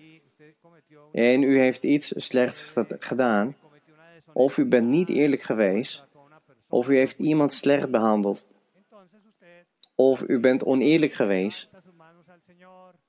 en 1.11 1.43
u 1.43 1.59
heeft 1.59 1.83
iets 1.83 2.13
slechts 2.15 2.73
gedaan, 2.99 3.55
of 4.33 4.57
u 4.57 4.65
bent 4.65 4.87
niet 4.87 5.09
eerlijk 5.09 5.41
geweest, 5.41 6.05
of 6.67 6.89
u 6.89 6.97
heeft 6.97 7.19
iemand 7.19 7.53
slecht 7.53 7.91
behandeld, 7.91 8.45
of 10.09 10.23
u 10.27 10.39
bent 10.39 10.63
oneerlijk 10.63 11.13
geweest, 11.13 11.69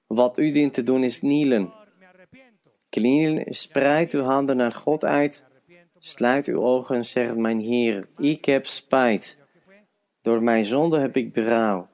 wat 0.07 0.39
u 0.39 0.51
dient 0.51 0.75
te 0.75 0.83
doen 0.83 1.05
is 1.05 1.19
knielen. 1.19 1.73
Knielen, 2.89 3.55
spreid 3.55 4.13
uw 4.13 4.23
handen 4.23 4.57
naar 4.57 4.73
God 4.73 5.05
uit, 5.05 5.45
sluit 5.99 6.47
uw 6.47 6.61
ogen 6.61 6.97
en 6.97 7.05
zeg: 7.05 7.35
Mijn 7.35 7.61
Heer, 7.61 8.09
ik 8.17 8.45
heb 8.45 8.67
spijt. 8.67 9.39
Door 10.21 10.43
mijn 10.43 10.65
zonde 10.65 10.99
heb 10.99 11.17
ik 11.17 11.33
berouw. 11.33 11.89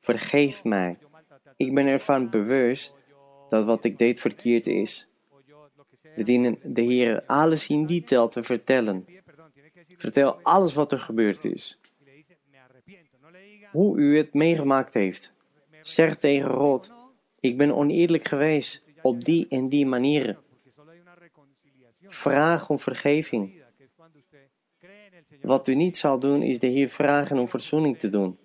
Vergeef 0.00 0.64
mij. 0.64 0.98
Ik 1.56 1.74
ben 1.74 1.86
ervan 1.86 2.30
bewust 2.30 2.92
dat 3.48 3.64
wat 3.64 3.84
ik 3.84 3.98
deed 3.98 4.20
verkeerd 4.20 4.66
is. 4.66 5.08
We 6.14 6.22
dienen 6.22 6.58
de 6.62 6.82
Heer 6.82 7.22
alles 7.26 7.66
in 7.66 7.86
detail 7.86 8.28
te 8.28 8.42
vertellen. 8.42 9.04
Vertel 9.88 10.38
alles 10.42 10.74
wat 10.74 10.92
er 10.92 10.98
gebeurd 10.98 11.44
is. 11.44 11.78
Hoe 13.76 13.98
u 13.98 14.16
het 14.16 14.34
meegemaakt 14.34 14.94
heeft. 14.94 15.32
Zeg 15.82 16.16
tegen 16.16 16.50
God: 16.50 16.92
Ik 17.40 17.56
ben 17.56 17.74
oneerlijk 17.74 18.28
geweest 18.28 18.82
op 19.02 19.24
die 19.24 19.46
en 19.48 19.68
die 19.68 19.86
manieren. 19.86 20.38
Vraag 22.02 22.70
om 22.70 22.78
vergeving. 22.78 23.62
Wat 25.42 25.68
u 25.68 25.74
niet 25.74 25.96
zal 25.96 26.18
doen, 26.18 26.42
is 26.42 26.58
de 26.58 26.66
Heer 26.66 26.88
vragen 26.88 27.38
om 27.38 27.48
verzoening 27.48 27.98
te 27.98 28.08
doen. 28.08 28.38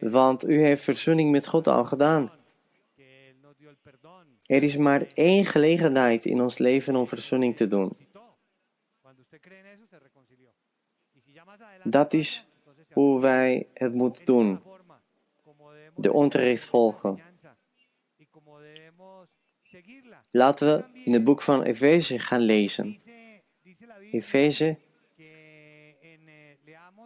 Want 0.00 0.48
u 0.48 0.62
heeft 0.62 0.82
verzoening 0.82 1.30
met 1.30 1.46
God 1.46 1.66
al 1.66 1.84
gedaan. 1.84 2.30
Er 4.46 4.62
is 4.62 4.76
maar 4.76 5.06
één 5.14 5.44
gelegenheid 5.44 6.24
in 6.24 6.40
ons 6.40 6.58
leven 6.58 6.96
om 6.96 7.08
verzoening 7.08 7.56
te 7.56 7.66
doen. 7.66 7.96
Dat 11.84 12.12
is 12.12 12.46
hoe 12.92 13.20
wij 13.20 13.68
het 13.74 13.94
moeten 13.94 14.24
doen. 14.24 14.60
De 15.96 16.12
onderricht 16.12 16.64
volgen. 16.64 17.20
Laten 20.30 20.66
we 20.76 21.00
in 21.04 21.12
het 21.12 21.24
boek 21.24 21.42
van 21.42 21.62
Efeze 21.62 22.18
gaan 22.18 22.40
lezen. 22.40 22.98
Efeze, 24.10 24.76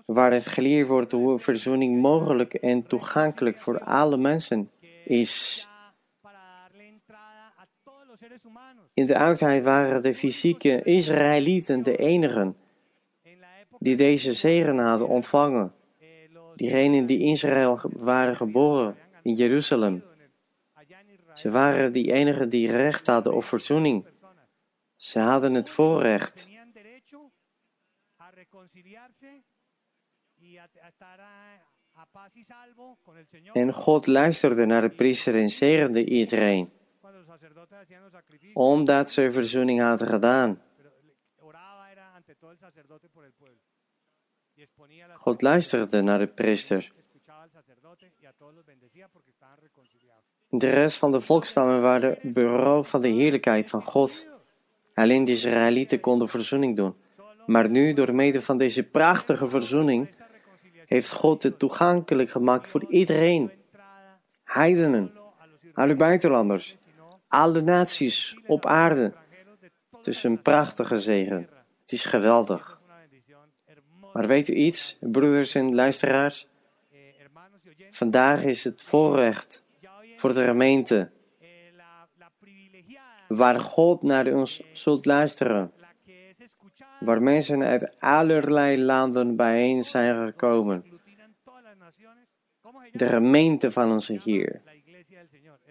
waar 0.06 0.32
het 0.32 0.46
geleerd 0.46 0.88
wordt 0.88 1.12
hoe 1.12 1.38
verzoening 1.38 2.00
mogelijk 2.00 2.54
en 2.54 2.86
toegankelijk 2.86 3.60
voor 3.60 3.78
alle 3.78 4.16
mensen 4.16 4.70
is. 5.04 5.66
In 8.94 9.06
de 9.06 9.18
oudheid 9.18 9.64
waren 9.64 10.02
de 10.02 10.14
fysieke 10.14 10.82
Israëlieten 10.82 11.82
de 11.82 11.96
enigen 11.96 12.56
die 13.78 13.96
deze 13.96 14.32
zegen 14.32 14.78
hadden 14.78 15.08
ontvangen. 15.08 15.74
Diegenen 16.54 17.06
die 17.06 17.18
in 17.18 17.32
Israël 17.32 17.80
waren 17.92 18.36
geboren, 18.36 18.96
in 19.22 19.34
Jeruzalem. 19.34 20.04
Ze 21.34 21.50
waren 21.50 21.92
die 21.92 22.12
enigen 22.12 22.48
die 22.48 22.70
recht 22.70 23.06
hadden 23.06 23.34
op 23.34 23.44
verzoening. 23.44 24.06
Ze 24.96 25.18
hadden 25.18 25.54
het 25.54 25.70
voorrecht. 25.70 26.48
En 33.52 33.72
God 33.72 34.06
luisterde 34.06 34.66
naar 34.66 34.82
de 34.82 34.90
priester 34.90 35.34
en 35.34 35.50
zegende 35.50 36.04
iedereen 36.04 36.70
omdat 38.52 39.10
ze 39.10 39.32
verzoening 39.32 39.80
hadden 39.80 40.08
gedaan. 40.08 40.60
God 45.12 45.42
luisterde 45.42 46.00
naar 46.00 46.18
de 46.18 46.26
priester. 46.26 46.92
De 50.48 50.70
rest 50.70 50.96
van 50.96 51.12
de 51.12 51.20
volkstammen 51.20 51.80
waren 51.80 52.18
beroofd 52.22 52.90
van 52.90 53.00
de 53.00 53.08
heerlijkheid 53.08 53.68
van 53.68 53.82
God. 53.82 54.28
Alleen 54.94 55.24
de 55.24 55.32
Israëlieten 55.32 56.00
konden 56.00 56.28
verzoening 56.28 56.76
doen. 56.76 56.94
Maar 57.46 57.70
nu, 57.70 57.92
door 57.92 58.14
middel 58.14 58.42
van 58.42 58.58
deze 58.58 58.82
prachtige 58.82 59.48
verzoening, 59.48 60.14
heeft 60.86 61.12
God 61.12 61.42
het 61.42 61.58
toegankelijk 61.58 62.30
gemaakt 62.30 62.68
voor 62.68 62.84
iedereen. 62.88 63.50
Heidenen, 64.44 65.12
alle 65.72 65.96
buitenlanders, 65.96 66.76
alle 67.28 67.60
naties 67.60 68.36
op 68.46 68.66
aarde. 68.66 69.14
Het 69.96 70.06
is 70.06 70.22
een 70.22 70.42
prachtige 70.42 70.98
zegen. 70.98 71.48
Het 71.80 71.92
is 71.92 72.04
geweldig. 72.04 72.75
Maar 74.16 74.26
weet 74.26 74.48
u 74.48 74.54
iets, 74.54 74.96
broeders 75.00 75.54
en 75.54 75.74
luisteraars? 75.74 76.48
Vandaag 77.90 78.44
is 78.44 78.64
het 78.64 78.82
voorrecht 78.82 79.64
voor 80.16 80.34
de 80.34 80.44
gemeente 80.44 81.10
waar 83.28 83.60
God 83.60 84.02
naar 84.02 84.26
ons 84.32 84.62
zult 84.72 85.04
luisteren, 85.04 85.72
waar 87.00 87.22
mensen 87.22 87.62
uit 87.62 87.94
allerlei 87.98 88.82
landen 88.82 89.36
bijeen 89.36 89.82
zijn 89.82 90.26
gekomen. 90.26 90.84
De 92.92 93.06
gemeente 93.06 93.70
van 93.70 93.92
onze 93.92 94.20
Heer. 94.24 94.60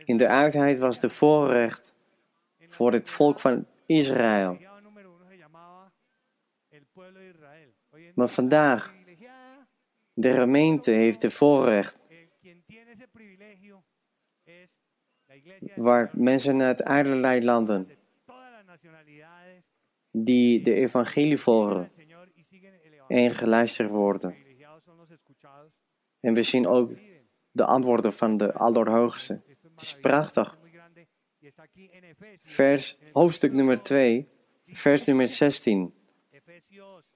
In 0.03 0.17
de 0.17 0.27
uitheid 0.27 0.79
was 0.79 0.99
de 0.99 1.10
voorrecht 1.10 1.95
voor 2.67 2.93
het 2.93 3.10
volk 3.10 3.39
van 3.39 3.65
Israël. 3.86 4.64
Maar 8.15 8.27
vandaag, 8.27 8.93
de 10.13 10.33
gemeente 10.33 10.91
heeft 10.91 11.21
de 11.21 11.31
voorrecht. 11.31 11.97
Waar 15.75 16.09
mensen 16.13 16.61
uit 16.61 16.83
allerlei 16.83 17.43
landen. 17.43 17.89
Die 20.11 20.61
de 20.61 20.73
evangelie 20.73 21.38
volgen. 21.38 21.91
en 23.07 23.31
geluisterd 23.31 23.89
worden. 23.89 24.35
En 26.19 26.33
we 26.33 26.43
zien 26.43 26.67
ook 26.67 26.91
de 27.51 27.65
antwoorden 27.65 28.13
van 28.13 28.38
de 28.38 28.53
Allerhoogste. 28.53 29.41
Het 29.61 29.81
is 29.81 29.99
prachtig. 29.99 30.57
Vers, 32.41 32.97
hoofdstuk 33.11 33.51
nummer 33.51 33.81
2, 33.81 34.29
vers 34.65 35.05
nummer 35.05 35.27
16. 35.27 35.93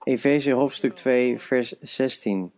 Efeze 0.09 0.51
hoofdstuk 0.51 0.93
2, 0.93 1.39
vers 1.39 1.79
16. 1.79 2.51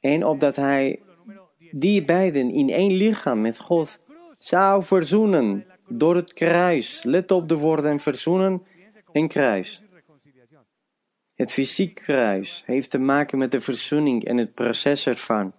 En 0.00 0.24
opdat 0.24 0.56
hij 0.56 1.00
die 1.70 2.04
beiden 2.04 2.50
in 2.50 2.70
één 2.70 2.92
lichaam 2.92 3.40
met 3.40 3.58
God 3.58 4.00
zou 4.38 4.84
verzoenen 4.84 5.66
door 5.88 6.16
het 6.16 6.32
kruis. 6.32 7.02
Let 7.02 7.30
op 7.30 7.48
de 7.48 7.56
woorden 7.56 8.00
verzoenen 8.00 8.62
en 9.12 9.28
kruis. 9.28 9.82
Het 11.34 11.52
fysiek 11.52 11.94
kruis 11.94 12.62
heeft 12.66 12.90
te 12.90 12.98
maken 12.98 13.38
met 13.38 13.50
de 13.50 13.60
verzoening 13.60 14.24
en 14.24 14.36
het 14.36 14.54
proces 14.54 15.06
ervan 15.06 15.52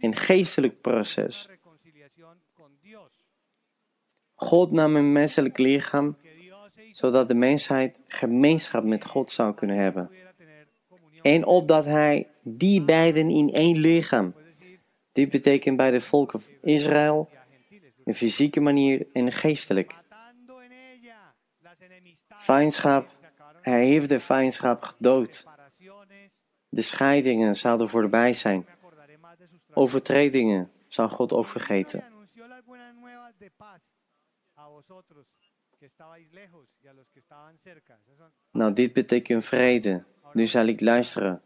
een 0.00 0.16
geestelijk 0.16 0.80
proces. 0.80 1.48
God 4.34 4.70
nam 4.70 4.96
een 4.96 5.12
menselijk 5.12 5.58
lichaam, 5.58 6.16
zodat 6.98 7.28
de 7.28 7.34
mensheid 7.34 7.98
gemeenschap 8.08 8.84
met 8.84 9.04
God 9.04 9.30
zou 9.30 9.54
kunnen 9.54 9.76
hebben. 9.76 10.10
En 11.22 11.46
opdat 11.46 11.84
hij 11.84 12.28
die 12.42 12.82
beiden 12.82 13.30
in 13.30 13.52
één 13.52 13.76
lichaam, 13.76 14.34
dit 15.12 15.28
betekent 15.28 15.76
bij 15.76 15.90
de 15.90 16.00
volken 16.00 16.42
Israël, 16.60 17.28
een 18.04 18.14
fysieke 18.14 18.60
manier 18.60 19.06
en 19.12 19.32
geestelijk. 19.32 19.98
Vijandschap, 22.28 23.08
hij 23.62 23.84
heeft 23.86 24.08
de 24.08 24.20
vijandschap 24.20 24.82
gedood. 24.82 25.46
De 26.68 26.82
scheidingen 26.82 27.54
zouden 27.54 27.88
voorbij 27.88 28.32
zijn. 28.32 28.66
Overtredingen 29.72 30.70
zou 30.86 31.08
God 31.08 31.32
ook 31.32 31.46
vergeten. 31.46 32.04
Nou, 38.50 38.72
dit 38.72 38.92
betekent 38.92 39.44
vrede. 39.44 40.04
Nu 40.32 40.46
zal 40.46 40.66
ik 40.66 40.80
luisteren. 40.80 41.42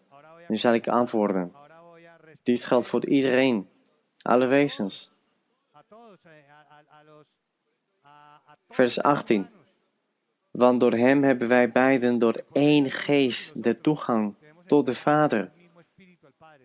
Nu 0.48 0.56
zal 0.56 0.74
ik 0.74 0.88
antwoorden. 0.88 1.52
Dit 2.42 2.64
geldt 2.64 2.86
voor 2.86 3.06
iedereen, 3.06 3.68
alle 4.22 4.46
wezens. 4.46 5.12
Vers 8.68 9.02
18. 9.02 9.48
Want 10.50 10.80
door 10.80 10.92
hem 10.92 11.22
hebben 11.22 11.48
wij 11.48 11.72
beiden 11.72 12.18
door 12.18 12.44
één 12.52 12.90
geest 12.90 13.62
de 13.62 13.80
toegang 13.80 14.34
tot 14.66 14.86
de 14.86 14.94
Vader. 14.94 15.52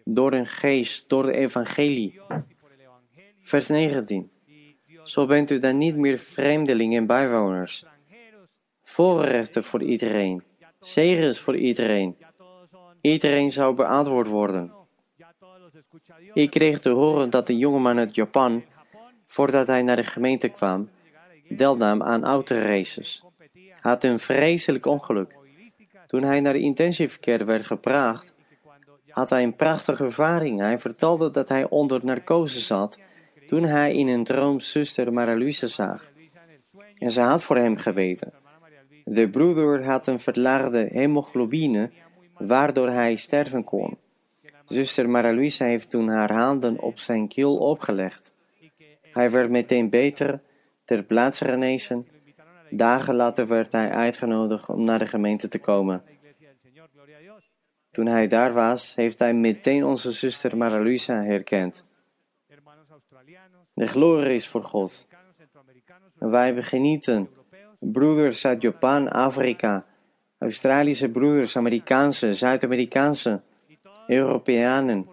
Door 0.03 0.34
een 0.34 0.45
geest, 0.45 1.09
door 1.09 1.24
de 1.24 1.32
evangelie. 1.32 2.22
Vers 3.39 3.68
19. 3.68 4.32
Zo 5.08 5.26
bent 5.26 5.51
u 5.51 5.60
dan 5.60 5.78
niet 5.78 5.95
meer 5.95 6.18
vreemdelingen 6.18 6.97
en 6.97 7.05
bijwoners. 7.05 7.86
Voorrechten 8.84 9.64
voor 9.64 9.84
iedereen. 9.84 10.43
Zegens 10.80 11.39
voor 11.39 11.55
iedereen. 11.55 12.18
Iedereen 13.01 13.51
zou 13.51 13.76
beantwoord 13.76 14.28
worden. 14.28 14.72
Ik 16.34 16.49
kreeg 16.49 16.80
te 16.80 16.89
horen 16.89 17.30
dat 17.30 17.49
een 17.49 17.58
jongeman 17.58 17.97
uit 17.97 18.16
Japan, 18.16 18.64
voordat 19.26 19.68
hij 19.68 19.82
naar 19.82 19.95
de 19.95 20.03
gemeente 20.03 20.49
kwam, 20.49 20.89
deelnam 21.49 22.03
aan 22.03 22.24
autoraces. 22.24 23.24
Had 23.80 24.03
een 24.03 24.20
vreselijk 24.20 24.86
ongeluk. 24.86 25.36
Toen 26.08 26.24
hij 26.24 26.39
naar 26.39 26.53
de 26.53 26.60
intensieverkeer 26.60 27.45
werd 27.45 27.66
gebracht, 27.66 28.34
had 29.10 29.30
hij 29.30 29.43
een 29.43 29.55
prachtige 29.55 30.03
ervaring. 30.03 30.60
Hij 30.60 30.80
vertelde 30.80 31.30
dat 31.30 31.49
hij 31.49 31.70
onder 31.70 32.05
narcose 32.05 32.60
zat 32.60 32.97
toen 33.48 33.64
hij 33.64 33.93
in 33.93 34.08
een 34.08 34.24
droom 34.24 34.60
zuster 34.60 35.14
Maria 35.14 35.68
zag. 35.68 36.12
En 36.98 37.12
ze 37.12 37.22
had 37.22 37.43
voor 37.43 37.58
hem 37.58 37.78
gebeten. 37.78 38.34
De 39.06 39.30
broeder 39.30 39.86
had 39.86 40.08
een 40.08 40.20
verlaagde 40.20 40.88
hemoglobine, 40.91 41.91
waardoor 42.38 42.89
hij 42.89 43.16
sterven 43.16 43.64
kon. 43.64 43.98
Zuster 44.66 45.10
Maria 45.10 45.66
heeft 45.66 45.89
toen 45.89 46.08
haar 46.08 46.32
handen 46.32 46.80
op 46.80 47.00
zijn 47.00 47.28
keel 47.28 47.58
opgelegd. 47.58 48.34
Hij 49.12 49.30
werd 49.30 49.50
meteen 49.50 49.89
beter, 49.89 50.41
ter 50.86 51.04
plaatse 51.04 51.45
genezen. 51.45 52.08
Dagen 52.70 53.16
later 53.16 53.48
werd 53.48 53.72
hij 53.72 53.89
uitgenodigd 53.89 54.70
om 54.70 54.84
naar 54.84 55.00
de 55.00 55.08
gemeente 55.08 55.48
te 55.48 55.60
komen. 55.60 56.04
Toen 57.91 58.08
hij 58.08 58.28
daar 58.28 58.54
was, 58.54 58.95
heeft 58.95 59.20
hij 59.20 59.34
meteen 59.34 59.86
onze 59.86 60.12
zuster 60.12 60.58
Maria 60.58 61.24
herkend. 61.24 61.86
De 63.74 63.88
glorie 63.88 64.34
is 64.34 64.48
voor 64.48 64.64
God. 64.64 65.08
En 66.20 66.30
wij 66.30 66.64
genieten. 66.64 67.30
Broeders 67.80 68.46
uit 68.46 68.62
Japan, 68.62 69.10
Afrika, 69.10 69.86
Australische 70.38 71.10
broeders, 71.10 71.58
Amerikaanse, 71.58 72.34
Zuid-Amerikaanse, 72.34 73.42
Europeanen. 74.08 75.08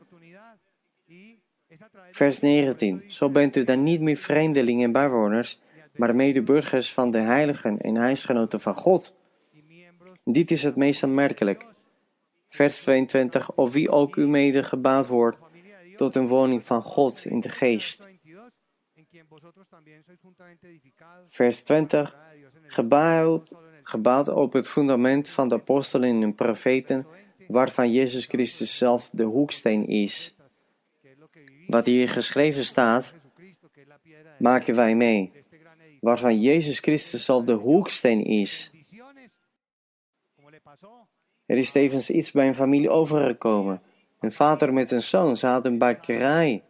Vers 2.08 2.40
19. 2.40 3.02
Zo 3.06 3.30
bent 3.30 3.56
u 3.56 3.64
dan 3.64 3.82
niet 3.82 4.00
meer 4.00 4.16
vreemdelingen 4.16 4.84
en 4.84 4.92
bijwoners, 4.92 5.60
maar 5.92 6.14
medeburgers 6.14 6.92
van 6.92 7.10
de 7.10 7.18
heiligen 7.18 7.80
en 7.80 7.96
huisgenoten 7.96 8.60
van 8.60 8.74
God. 8.74 9.16
Dit 10.24 10.50
is 10.50 10.62
het 10.62 10.76
meest 10.76 11.02
aanmerkelijk. 11.02 11.66
Vers 12.48 12.82
22. 12.82 13.52
Of 13.52 13.72
wie 13.72 13.90
ook 13.90 14.16
u 14.16 14.28
mede 14.28 14.62
gebouwd 14.62 15.06
wordt 15.06 15.40
tot 15.96 16.14
een 16.14 16.26
woning 16.26 16.64
van 16.64 16.82
God 16.82 17.24
in 17.24 17.40
de 17.40 17.48
geest. 17.48 18.08
Vers 21.26 21.62
20. 21.62 22.16
Gebouwd, 22.66 23.52
gebouwd 23.82 24.28
op 24.28 24.52
het 24.52 24.68
fundament 24.68 25.28
van 25.28 25.48
de 25.48 25.54
apostelen 25.54 26.22
en 26.22 26.34
profeten, 26.34 27.06
waarvan 27.48 27.92
Jezus 27.92 28.26
Christus 28.26 28.76
zelf 28.76 29.10
de 29.12 29.22
hoeksteen 29.22 29.86
is. 29.86 30.36
Wat 31.66 31.86
hier 31.86 32.08
geschreven 32.08 32.64
staat, 32.64 33.16
maken 34.38 34.74
wij 34.74 34.94
mee, 34.94 35.32
waarvan 36.00 36.40
Jezus 36.40 36.78
Christus 36.78 37.24
zelf 37.24 37.44
de 37.44 37.52
hoeksteen 37.52 38.24
is. 38.24 38.70
Er 41.46 41.56
is 41.56 41.70
tevens 41.70 42.10
iets 42.10 42.30
bij 42.30 42.46
een 42.46 42.54
familie 42.54 42.90
overgekomen. 42.90 43.82
Een 44.24 44.32
vader 44.32 44.72
met 44.72 44.90
een 44.90 45.02
zoon, 45.02 45.36
ze 45.36 45.46
hadden 45.46 45.72
een 45.72 45.78
bakkerij. 45.78 46.62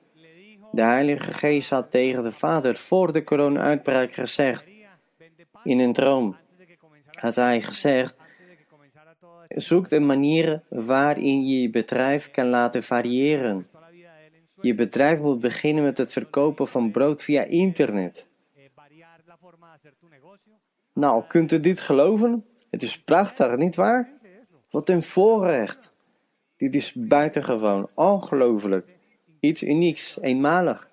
De 0.73 0.83
Heilige 0.83 1.33
Geest 1.33 1.71
had 1.71 1.91
tegen 1.91 2.23
de 2.23 2.33
vader 2.33 2.77
voor 2.77 3.13
de 3.13 3.25
corona-uitbraak 3.25 4.13
gezegd, 4.13 4.67
in 5.63 5.79
een 5.79 5.93
droom, 5.93 6.37
had 7.11 7.35
hij 7.35 7.63
gezegd, 7.63 8.17
zoek 9.49 9.91
een 9.91 10.07
manier 10.07 10.63
waarin 10.69 11.47
je 11.47 11.61
je 11.61 11.71
bedrijf 11.71 12.31
kan 12.31 12.47
laten 12.47 12.83
variëren. 12.83 13.69
Je 14.61 14.75
bedrijf 14.75 15.21
moet 15.21 15.41
beginnen 15.41 15.85
met 15.85 15.99
het 15.99 16.13
verkopen 16.13 16.69
van 16.69 16.91
brood 16.91 17.23
via 17.23 17.43
internet. 17.43 18.29
Nou, 20.93 21.25
kunt 21.29 21.53
u 21.53 21.61
dit 21.61 21.81
geloven? 21.81 22.45
Het 22.71 22.83
is 22.83 23.01
prachtig, 23.01 23.57
niet 23.57 23.75
waar? 23.75 24.13
Wat 24.71 24.89
een 24.89 25.03
voorrecht. 25.03 25.94
Dit 26.57 26.75
is 26.75 26.93
buitengewoon, 26.93 27.89
ongelooflijk. 27.95 28.97
Iets 29.41 29.63
unieks, 29.63 30.21
eenmalig. 30.21 30.91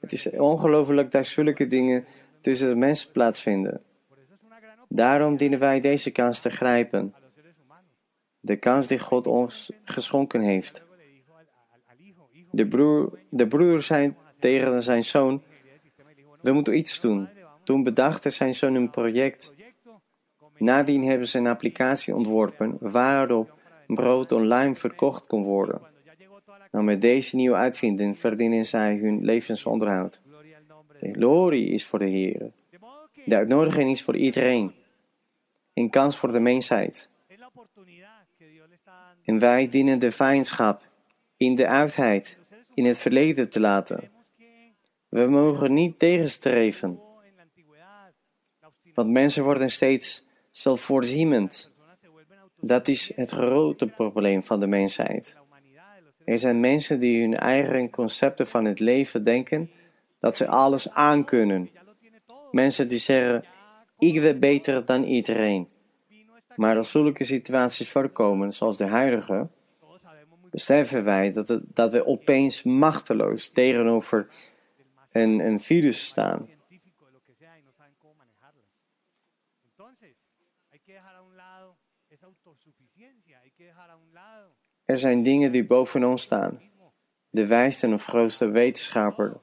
Het 0.00 0.12
is 0.12 0.30
ongelooflijk 0.30 1.10
dat 1.10 1.26
zulke 1.26 1.66
dingen 1.66 2.04
tussen 2.40 2.68
de 2.68 2.76
mensen 2.76 3.12
plaatsvinden. 3.12 3.82
Daarom 4.88 5.36
dienen 5.36 5.58
wij 5.58 5.80
deze 5.80 6.10
kans 6.10 6.40
te 6.40 6.50
grijpen. 6.50 7.14
De 8.40 8.56
kans 8.56 8.86
die 8.86 8.98
God 8.98 9.26
ons 9.26 9.72
geschonken 9.84 10.40
heeft. 10.40 10.84
De, 12.50 12.68
broer, 12.68 13.18
de 13.30 13.46
broer 13.46 13.82
zei 13.82 14.14
tegen 14.38 14.82
zijn 14.82 15.04
zoon: 15.04 15.42
We 16.42 16.52
moeten 16.52 16.76
iets 16.76 17.00
doen. 17.00 17.28
Toen 17.64 17.82
bedacht 17.82 18.32
zijn 18.32 18.54
zoon 18.54 18.74
een 18.74 18.90
project. 18.90 19.52
Nadien 20.58 21.04
hebben 21.04 21.28
ze 21.28 21.38
een 21.38 21.46
applicatie 21.46 22.14
ontworpen 22.14 22.76
waarop 22.80 23.58
brood 23.94 24.32
online 24.32 24.74
verkocht 24.74 25.26
kon 25.26 25.42
worden. 25.42 25.80
Nou, 26.70 26.84
met 26.84 27.00
deze 27.00 27.36
nieuwe 27.36 27.56
uitvinding 27.56 28.18
verdienen 28.18 28.64
zij 28.64 28.96
hun 28.96 29.24
levensonderhoud. 29.24 30.22
De 31.00 31.12
glorie 31.12 31.70
is 31.70 31.86
voor 31.86 31.98
de 31.98 32.08
Heer. 32.08 32.52
De 33.24 33.36
uitnodiging 33.36 33.90
is 33.90 34.02
voor 34.02 34.16
iedereen. 34.16 34.72
Een 35.74 35.90
kans 35.90 36.16
voor 36.16 36.32
de 36.32 36.40
mensheid. 36.40 37.08
En 39.24 39.38
wij 39.38 39.68
dienen 39.68 39.98
de 39.98 40.10
vijandschap 40.12 40.82
in 41.36 41.54
de 41.54 41.66
uitheid, 41.66 42.38
in 42.74 42.84
het 42.84 42.98
verleden 42.98 43.50
te 43.50 43.60
laten. 43.60 44.10
We 45.08 45.26
mogen 45.26 45.72
niet 45.72 45.98
tegenstreven. 45.98 47.00
Want 48.94 49.10
mensen 49.10 49.44
worden 49.44 49.70
steeds 49.70 50.26
zelfvoorzienend. 50.50 51.73
Dat 52.66 52.88
is 52.88 53.12
het 53.14 53.30
grote 53.30 53.86
probleem 53.86 54.42
van 54.42 54.60
de 54.60 54.66
mensheid. 54.66 55.36
Er 56.24 56.38
zijn 56.38 56.60
mensen 56.60 57.00
die 57.00 57.20
hun 57.20 57.36
eigen 57.36 57.90
concepten 57.90 58.46
van 58.46 58.64
het 58.64 58.80
leven 58.80 59.24
denken 59.24 59.70
dat 60.20 60.36
ze 60.36 60.46
alles 60.46 60.90
aankunnen. 60.90 61.70
Mensen 62.50 62.88
die 62.88 62.98
zeggen: 62.98 63.44
Ik 63.98 64.20
weet 64.20 64.40
beter 64.40 64.84
dan 64.84 65.04
iedereen. 65.04 65.68
Maar 66.56 66.76
als 66.76 66.90
zulke 66.90 67.24
situaties 67.24 67.88
voorkomen, 67.88 68.52
zoals 68.52 68.76
de 68.76 68.86
huidige, 68.86 69.48
beseffen 70.50 71.04
wij 71.04 71.32
dat, 71.32 71.60
dat 71.64 71.92
we 71.92 72.06
opeens 72.06 72.62
machteloos 72.62 73.48
tegenover 73.48 74.28
een, 75.12 75.38
een 75.40 75.60
virus 75.60 76.06
staan. 76.06 76.48
Er 84.84 84.98
zijn 84.98 85.22
dingen 85.22 85.52
die 85.52 85.66
boven 85.66 86.04
ons 86.04 86.22
staan. 86.22 86.60
De 87.30 87.46
wijste 87.46 87.86
of 87.86 88.04
grootste 88.04 88.48
wetenschapper. 88.48 89.40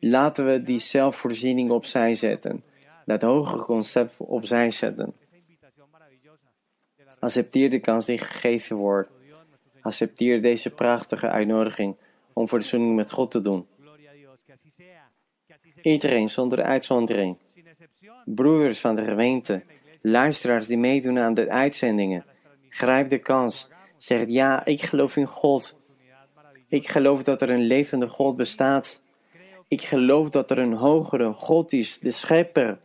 Laten 0.00 0.46
we 0.46 0.62
die 0.62 0.78
zelfvoorziening 0.78 1.70
opzij 1.70 2.14
zetten. 2.14 2.64
Dat 3.04 3.22
hogere 3.22 3.62
concept 3.62 4.16
opzij 4.18 4.70
zetten. 4.70 5.14
Accepteer 7.18 7.70
de 7.70 7.80
kans 7.80 8.06
die 8.06 8.18
gegeven 8.18 8.76
wordt. 8.76 9.10
Accepteer 9.80 10.42
deze 10.42 10.70
prachtige 10.70 11.28
uitnodiging 11.28 11.96
om 12.32 12.48
verzoening 12.48 12.96
met 12.96 13.10
God 13.10 13.30
te 13.30 13.40
doen. 13.40 13.66
Iedereen 15.80 16.28
zonder 16.28 16.62
uitzondering. 16.62 17.36
Broeders 18.24 18.80
van 18.80 18.96
de 18.96 19.04
gemeente, 19.04 19.62
luisteraars 20.02 20.66
die 20.66 20.78
meedoen 20.78 21.18
aan 21.18 21.34
de 21.34 21.50
uitzendingen, 21.50 22.24
Grijp 22.74 23.08
de 23.10 23.18
kans. 23.18 23.68
Zeg 23.96 24.24
ja, 24.26 24.64
ik 24.64 24.82
geloof 24.82 25.16
in 25.16 25.26
God. 25.26 25.76
Ik 26.68 26.88
geloof 26.88 27.22
dat 27.22 27.42
er 27.42 27.50
een 27.50 27.66
levende 27.66 28.08
God 28.08 28.36
bestaat. 28.36 29.02
Ik 29.68 29.82
geloof 29.82 30.30
dat 30.30 30.50
er 30.50 30.58
een 30.58 30.72
hogere 30.72 31.32
God 31.32 31.72
is, 31.72 31.98
de 31.98 32.10
schepper. 32.10 32.78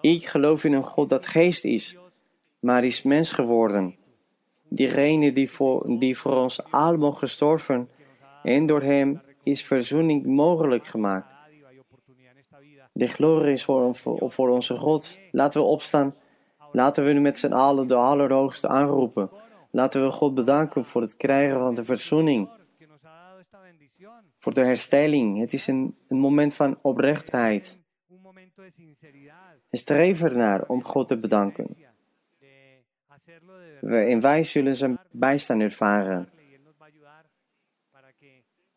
Ik 0.00 0.26
geloof 0.26 0.64
in 0.64 0.72
een 0.72 0.84
God 0.84 1.08
dat 1.08 1.26
geest 1.26 1.64
is, 1.64 1.96
maar 2.60 2.84
is 2.84 3.02
mens 3.02 3.32
geworden. 3.32 3.96
Diegene 4.68 5.32
die 5.32 5.50
voor, 5.50 5.98
die 5.98 6.18
voor 6.18 6.36
ons 6.36 6.62
allemaal 6.62 7.12
gestorven 7.12 7.88
en 8.42 8.66
door 8.66 8.82
hem 8.82 9.22
is 9.42 9.64
verzoening 9.64 10.26
mogelijk 10.26 10.86
gemaakt. 10.86 11.34
De 12.92 13.06
glorie 13.06 13.52
is 13.52 13.64
voor, 13.64 13.94
voor, 13.94 14.30
voor 14.30 14.48
onze 14.48 14.76
God. 14.76 15.18
Laten 15.30 15.60
we 15.60 15.66
opstaan. 15.66 16.14
Laten 16.72 17.04
we 17.04 17.12
nu 17.12 17.20
met 17.20 17.38
z'n 17.38 17.52
allen 17.52 17.86
de 17.86 17.94
Allerhoogste 17.94 18.68
aanroepen. 18.68 19.30
Laten 19.70 20.04
we 20.04 20.10
God 20.10 20.34
bedanken 20.34 20.84
voor 20.84 21.00
het 21.00 21.16
krijgen 21.16 21.58
van 21.58 21.74
de 21.74 21.84
verzoening. 21.84 22.48
Voor 24.38 24.54
de 24.54 24.64
herstelling. 24.64 25.40
Het 25.40 25.52
is 25.52 25.66
een, 25.66 25.96
een 26.08 26.18
moment 26.18 26.54
van 26.54 26.78
oprechtheid. 26.82 27.78
Streef 29.70 30.22
ernaar 30.22 30.64
om 30.66 30.84
God 30.84 31.08
te 31.08 31.18
bedanken. 31.18 31.76
En 33.80 34.20
wij 34.20 34.42
zullen 34.42 34.74
zijn 34.74 34.98
bijstaan 35.10 35.60
ervaren. 35.60 36.28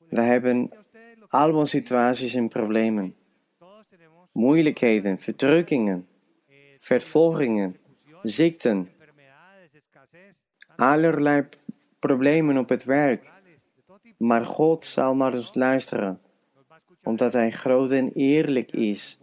We 0.10 0.22
hebben 0.22 0.72
allemaal 1.28 1.66
situaties 1.66 2.34
en 2.34 2.48
problemen. 2.48 3.16
Moeilijkheden, 4.32 5.20
verdrukkingen, 5.20 6.08
vervolgingen, 6.78 7.78
ziekten, 8.24 8.90
allerlei 10.76 11.48
problemen 12.00 12.58
op 12.58 12.70
het 12.70 12.84
werk. 12.84 13.32
Maar 14.18 14.46
God 14.46 14.86
zal 14.86 15.16
naar 15.16 15.34
ons 15.34 15.56
luisteren, 15.56 16.22
omdat 17.04 17.34
Hij 17.34 17.52
groot 17.52 17.92
en 17.92 18.12
eerlijk 18.12 18.72
is. 18.72 19.20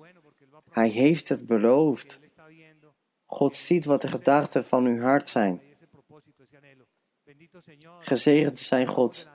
Hij 0.71 0.89
heeft 0.89 1.29
het 1.29 1.47
beloofd. 1.47 2.21
God 3.27 3.55
ziet 3.55 3.85
wat 3.85 4.03
de 4.03 4.09
gedachten 4.09 4.65
van 4.65 4.87
uw 4.87 5.01
hart 5.01 5.29
zijn. 5.29 5.61
Gezegend 8.01 8.59
zijn 8.59 8.87
God. 8.87 9.29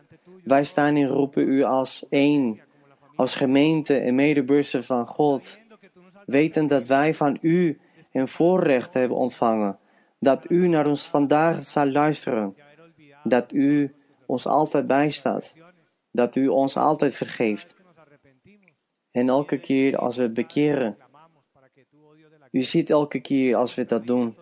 Wij 0.44 0.64
staan 0.64 0.98
in 0.98 1.08
roepen 1.08 1.48
u 1.48 1.64
als 1.64 2.06
één, 2.10 2.62
als 3.16 3.36
gemeente 3.36 3.98
en 3.98 4.16
medeburger 4.16 4.84
van 4.84 5.08
God, 5.08 5.60
weten 6.26 6.68
dat 6.68 6.86
wij 6.86 7.14
van 7.14 7.38
u 7.42 7.80
een 8.16 8.28
voorrecht 8.28 8.94
hebben 8.94 9.18
ontvangen, 9.18 9.80
dat 10.20 10.50
u 10.50 10.68
naar 10.68 10.88
ons 10.88 11.08
vandaag 11.08 11.64
zal 11.64 11.92
luisteren, 11.92 12.56
dat 13.24 13.52
u 13.52 13.96
ons 14.26 14.48
altijd 14.48 14.88
bijstaat, 14.88 15.56
dat 16.12 16.36
u 16.36 16.48
ons 16.48 16.78
altijd 16.78 17.16
vergeeft. 17.16 17.76
En 19.12 19.30
elke 19.30 19.58
keer 19.58 19.98
als 19.98 20.18
we 20.18 20.30
bekeren, 20.30 20.98
u 22.52 22.62
ziet 22.62 22.90
elke 22.90 23.20
keer 23.20 23.56
als 23.56 23.76
we 23.76 23.86
dat 23.86 24.08
doen, 24.08 24.38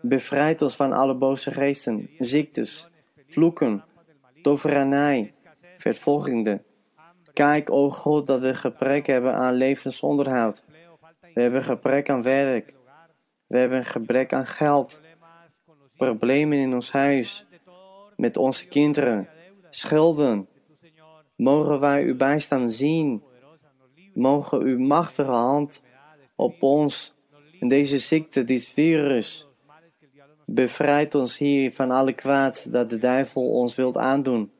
bevrijd 0.00 0.62
ons 0.62 0.76
van 0.76 0.92
alle 0.92 1.14
boze 1.14 1.50
geesten, 1.50 2.10
ziektes, 2.18 2.88
vloeken, 3.28 3.84
toveranij, 4.42 5.34
vervolgingen. 5.76 6.64
Kijk, 7.32 7.70
o 7.70 7.90
God, 7.90 8.26
dat 8.26 8.40
we 8.40 8.54
gebrek 8.54 9.06
hebben 9.06 9.34
aan 9.34 9.54
levensonderhoud. 9.54 10.64
We 11.34 11.40
hebben 11.40 11.62
gebrek 11.62 12.10
aan 12.10 12.22
werk. 12.22 12.74
We 13.52 13.58
hebben 13.58 13.84
gebrek 13.84 14.32
aan 14.32 14.46
geld. 14.46 15.00
Problemen 15.96 16.58
in 16.58 16.74
ons 16.74 16.92
huis. 16.92 17.46
Met 18.16 18.36
onze 18.36 18.68
kinderen. 18.68 19.28
Schulden. 19.70 20.48
Mogen 21.36 21.80
wij 21.80 22.04
uw 22.04 22.16
bijstaan 22.16 22.70
zien. 22.70 23.22
Mogen 24.14 24.60
uw 24.60 24.78
machtige 24.78 25.30
hand 25.30 25.82
op 26.36 26.62
ons 26.62 27.14
in 27.60 27.68
deze 27.68 27.98
ziekte, 27.98 28.44
dit 28.44 28.68
virus, 28.68 29.48
Bevrijd 30.46 31.14
ons 31.14 31.38
hier 31.38 31.72
van 31.72 31.90
alle 31.90 32.12
kwaad 32.12 32.72
dat 32.72 32.90
de 32.90 32.98
duivel 32.98 33.50
ons 33.50 33.74
wilt 33.74 33.96
aandoen. 33.96 34.50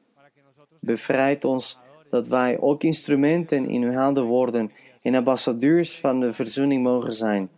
Bevrijd 0.80 1.44
ons 1.44 1.78
dat 2.10 2.28
wij 2.28 2.60
ook 2.60 2.82
instrumenten 2.82 3.68
in 3.68 3.82
uw 3.82 3.92
handen 3.92 4.24
worden 4.24 4.70
en 5.02 5.14
ambassadeurs 5.14 5.98
van 5.98 6.20
de 6.20 6.32
verzoening 6.32 6.82
mogen 6.82 7.12
zijn. 7.12 7.50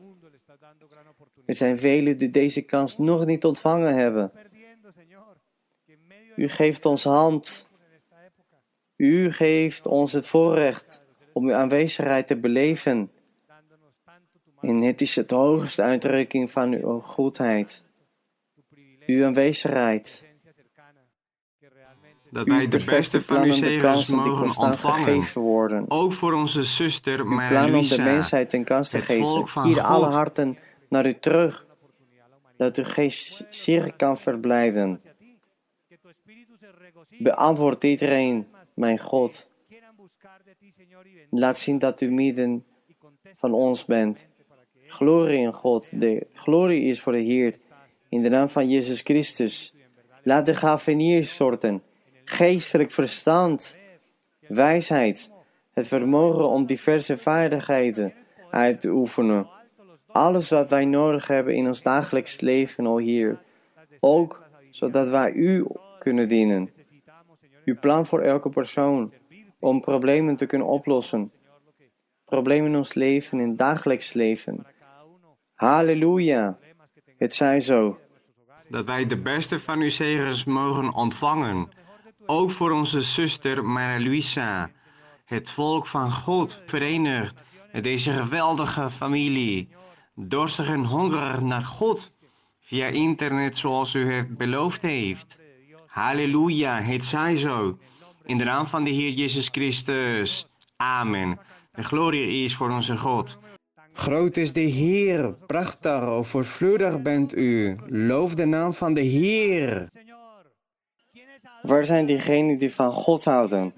Er 1.46 1.56
zijn 1.56 1.78
velen 1.78 2.18
die 2.18 2.30
deze 2.30 2.62
kans 2.62 2.98
nog 2.98 3.26
niet 3.26 3.44
ontvangen 3.44 3.94
hebben. 3.94 4.32
U 6.36 6.48
geeft 6.48 6.84
ons 6.84 7.04
hand. 7.04 7.68
U 8.96 9.32
geeft 9.32 9.86
ons 9.86 10.12
het 10.12 10.26
voorrecht 10.26 11.02
om 11.32 11.46
uw 11.46 11.54
aanwezigheid 11.54 12.26
te 12.26 12.36
beleven. 12.36 13.10
En 14.60 14.82
het 14.82 15.00
is 15.00 15.16
het 15.16 15.30
hoogste 15.30 15.82
uitdrukking 15.82 16.50
van 16.50 16.72
uw 16.72 17.00
goedheid 17.00 17.84
uw 19.06 19.24
aanwezigheid. 19.24 20.32
Dat 22.30 22.46
wij 22.46 22.68
de 22.68 22.84
beste 22.84 23.22
van 23.22 23.42
uw 23.42 23.52
zegens 23.52 24.08
mogen 24.08 24.56
ontvangen. 24.56 25.32
Worden. 25.34 25.84
Ook 25.90 26.12
voor 26.12 26.32
onze 26.32 26.64
zuster 26.64 27.26
Maria 27.26 27.48
plan 27.48 27.74
om 27.74 27.88
de 27.88 27.98
mensheid 27.98 28.50
ten 28.50 28.64
kans 28.64 28.90
te 28.90 29.00
geven. 29.00 29.44
Keer 29.62 29.80
alle 29.80 30.06
harten 30.06 30.58
naar 30.88 31.06
u 31.06 31.18
terug. 31.18 31.66
Dat 32.56 32.76
uw 32.76 32.84
geest 32.84 33.46
zich 33.50 33.96
kan 33.96 34.18
verblijden. 34.18 35.00
Beantwoord 37.18 37.84
iedereen, 37.84 38.46
mijn 38.74 38.98
God. 38.98 39.50
Laat 41.30 41.58
zien 41.58 41.78
dat 41.78 42.00
u 42.00 42.10
midden 42.10 42.64
van 43.34 43.52
ons 43.52 43.84
bent. 43.84 44.26
Glorie 44.86 45.38
in 45.38 45.52
God. 45.52 46.00
De 46.00 46.26
glorie 46.32 46.82
is 46.82 47.00
voor 47.00 47.12
de 47.12 47.18
Heer 47.18 47.58
in 48.08 48.22
de 48.22 48.28
naam 48.28 48.48
van 48.48 48.68
Jezus 48.68 49.00
Christus. 49.00 49.74
Laat 50.22 50.46
de 50.46 50.54
gave 50.54 50.92
neerstorten. 50.92 51.82
Geestelijk 52.24 52.90
verstand, 52.90 53.76
wijsheid, 54.48 55.30
het 55.72 55.88
vermogen 55.88 56.48
om 56.48 56.66
diverse 56.66 57.16
vaardigheden 57.16 58.14
uit 58.50 58.80
te 58.80 58.88
oefenen. 58.88 59.53
Alles 60.14 60.50
wat 60.50 60.70
wij 60.70 60.84
nodig 60.84 61.26
hebben 61.26 61.54
in 61.54 61.66
ons 61.66 61.82
dagelijks 61.82 62.40
leven, 62.40 62.86
al 62.86 62.98
hier. 62.98 63.38
Ook 64.00 64.42
zodat 64.70 65.08
wij 65.08 65.32
u 65.32 65.66
kunnen 65.98 66.28
dienen. 66.28 66.70
Uw 67.64 67.78
plan 67.78 68.06
voor 68.06 68.20
elke 68.20 68.48
persoon 68.48 69.12
om 69.58 69.80
problemen 69.80 70.36
te 70.36 70.46
kunnen 70.46 70.66
oplossen. 70.66 71.32
Problemen 72.24 72.70
in 72.70 72.76
ons 72.76 72.94
leven, 72.94 73.40
in 73.40 73.48
het 73.48 73.58
dagelijks 73.58 74.12
leven. 74.12 74.66
Halleluja. 75.54 76.58
Het 77.16 77.34
zij 77.34 77.60
zo 77.60 77.98
dat 78.68 78.86
wij 78.86 79.06
de 79.06 79.20
beste 79.20 79.60
van 79.60 79.80
uw 79.80 79.90
zegens 79.90 80.44
mogen 80.44 80.92
ontvangen. 80.94 81.68
Ook 82.26 82.50
voor 82.50 82.70
onze 82.70 83.02
zuster 83.02 83.64
Maria 83.64 84.08
Luisa. 84.08 84.70
Het 85.24 85.50
volk 85.50 85.86
van 85.86 86.12
God 86.12 86.60
verenigd 86.66 87.34
met 87.72 87.82
deze 87.82 88.12
geweldige 88.12 88.90
familie. 88.90 89.68
Dorstig 90.16 90.68
en 90.68 90.84
hongerig 90.84 91.40
naar 91.40 91.64
God. 91.64 92.10
Via 92.60 92.86
internet 92.86 93.56
zoals 93.56 93.94
u 93.94 94.12
het 94.12 94.36
beloofd 94.36 94.82
heeft. 94.82 95.38
Halleluja, 95.86 96.82
het 96.82 97.04
zij 97.04 97.36
zo. 97.36 97.78
In 98.24 98.38
de 98.38 98.44
naam 98.44 98.66
van 98.66 98.84
de 98.84 98.90
Heer 98.90 99.10
Jezus 99.10 99.48
Christus. 99.48 100.48
Amen. 100.76 101.38
De 101.72 101.82
glorie 101.82 102.44
is 102.44 102.54
voor 102.54 102.70
onze 102.70 102.96
God. 102.96 103.38
Groot 103.92 104.36
is 104.36 104.52
de 104.52 104.60
Heer, 104.60 105.32
prachtig, 105.46 106.02
overvloedig 106.02 107.02
bent 107.02 107.36
u. 107.36 107.76
Loof 107.86 108.34
de 108.34 108.44
naam 108.44 108.72
van 108.72 108.94
de 108.94 109.00
Heer. 109.00 109.88
Waar 111.62 111.84
zijn 111.84 112.06
diegenen 112.06 112.58
die 112.58 112.74
van 112.74 112.92
God 112.92 113.24
houden? 113.24 113.74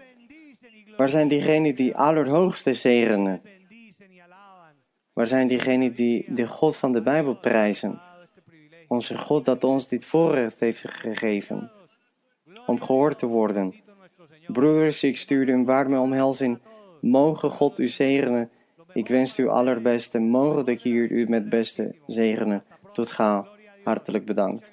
Waar 0.97 1.09
zijn 1.09 1.28
diegenen 1.28 1.74
die 1.74 1.97
Allerhoogste 1.97 2.74
zegenen? 2.74 3.43
Waar 5.17 5.27
zijn 5.27 5.49
diegenen 5.49 5.95
die 5.95 6.35
de 6.35 6.47
God 6.47 6.77
van 6.77 6.93
de 6.93 7.03
Bijbel 7.03 7.35
prijzen? 7.35 8.01
Onze 8.89 9.19
God 9.19 9.45
dat 9.45 9.64
ons 9.64 9.89
dit 9.89 10.05
voorrecht 10.05 10.61
heeft 10.61 10.83
gegeven. 10.89 11.71
Om 12.67 12.81
gehoord 12.81 13.19
te 13.19 13.27
worden. 13.27 13.75
Broeders, 14.47 15.03
ik 15.03 15.17
stuur 15.17 15.49
u 15.49 15.53
een 15.53 15.64
warme 15.64 15.99
omhelzing. 15.99 16.59
Mogen 17.01 17.51
God 17.51 17.81
u 17.81 17.89
zegenen 17.89 18.51
ik 18.93 19.09
wens 19.09 19.39
u 19.39 19.49
allerbeste. 19.49 20.19
Mogen 20.19 20.67
ik 20.67 20.83
hier 20.83 21.11
u 21.11 21.29
met 21.29 21.49
beste 21.49 21.95
zegenen. 22.07 22.64
Tot 22.93 23.11
gauw. 23.11 23.47
Hartelijk 23.85 24.25
bedankt. 24.25 24.73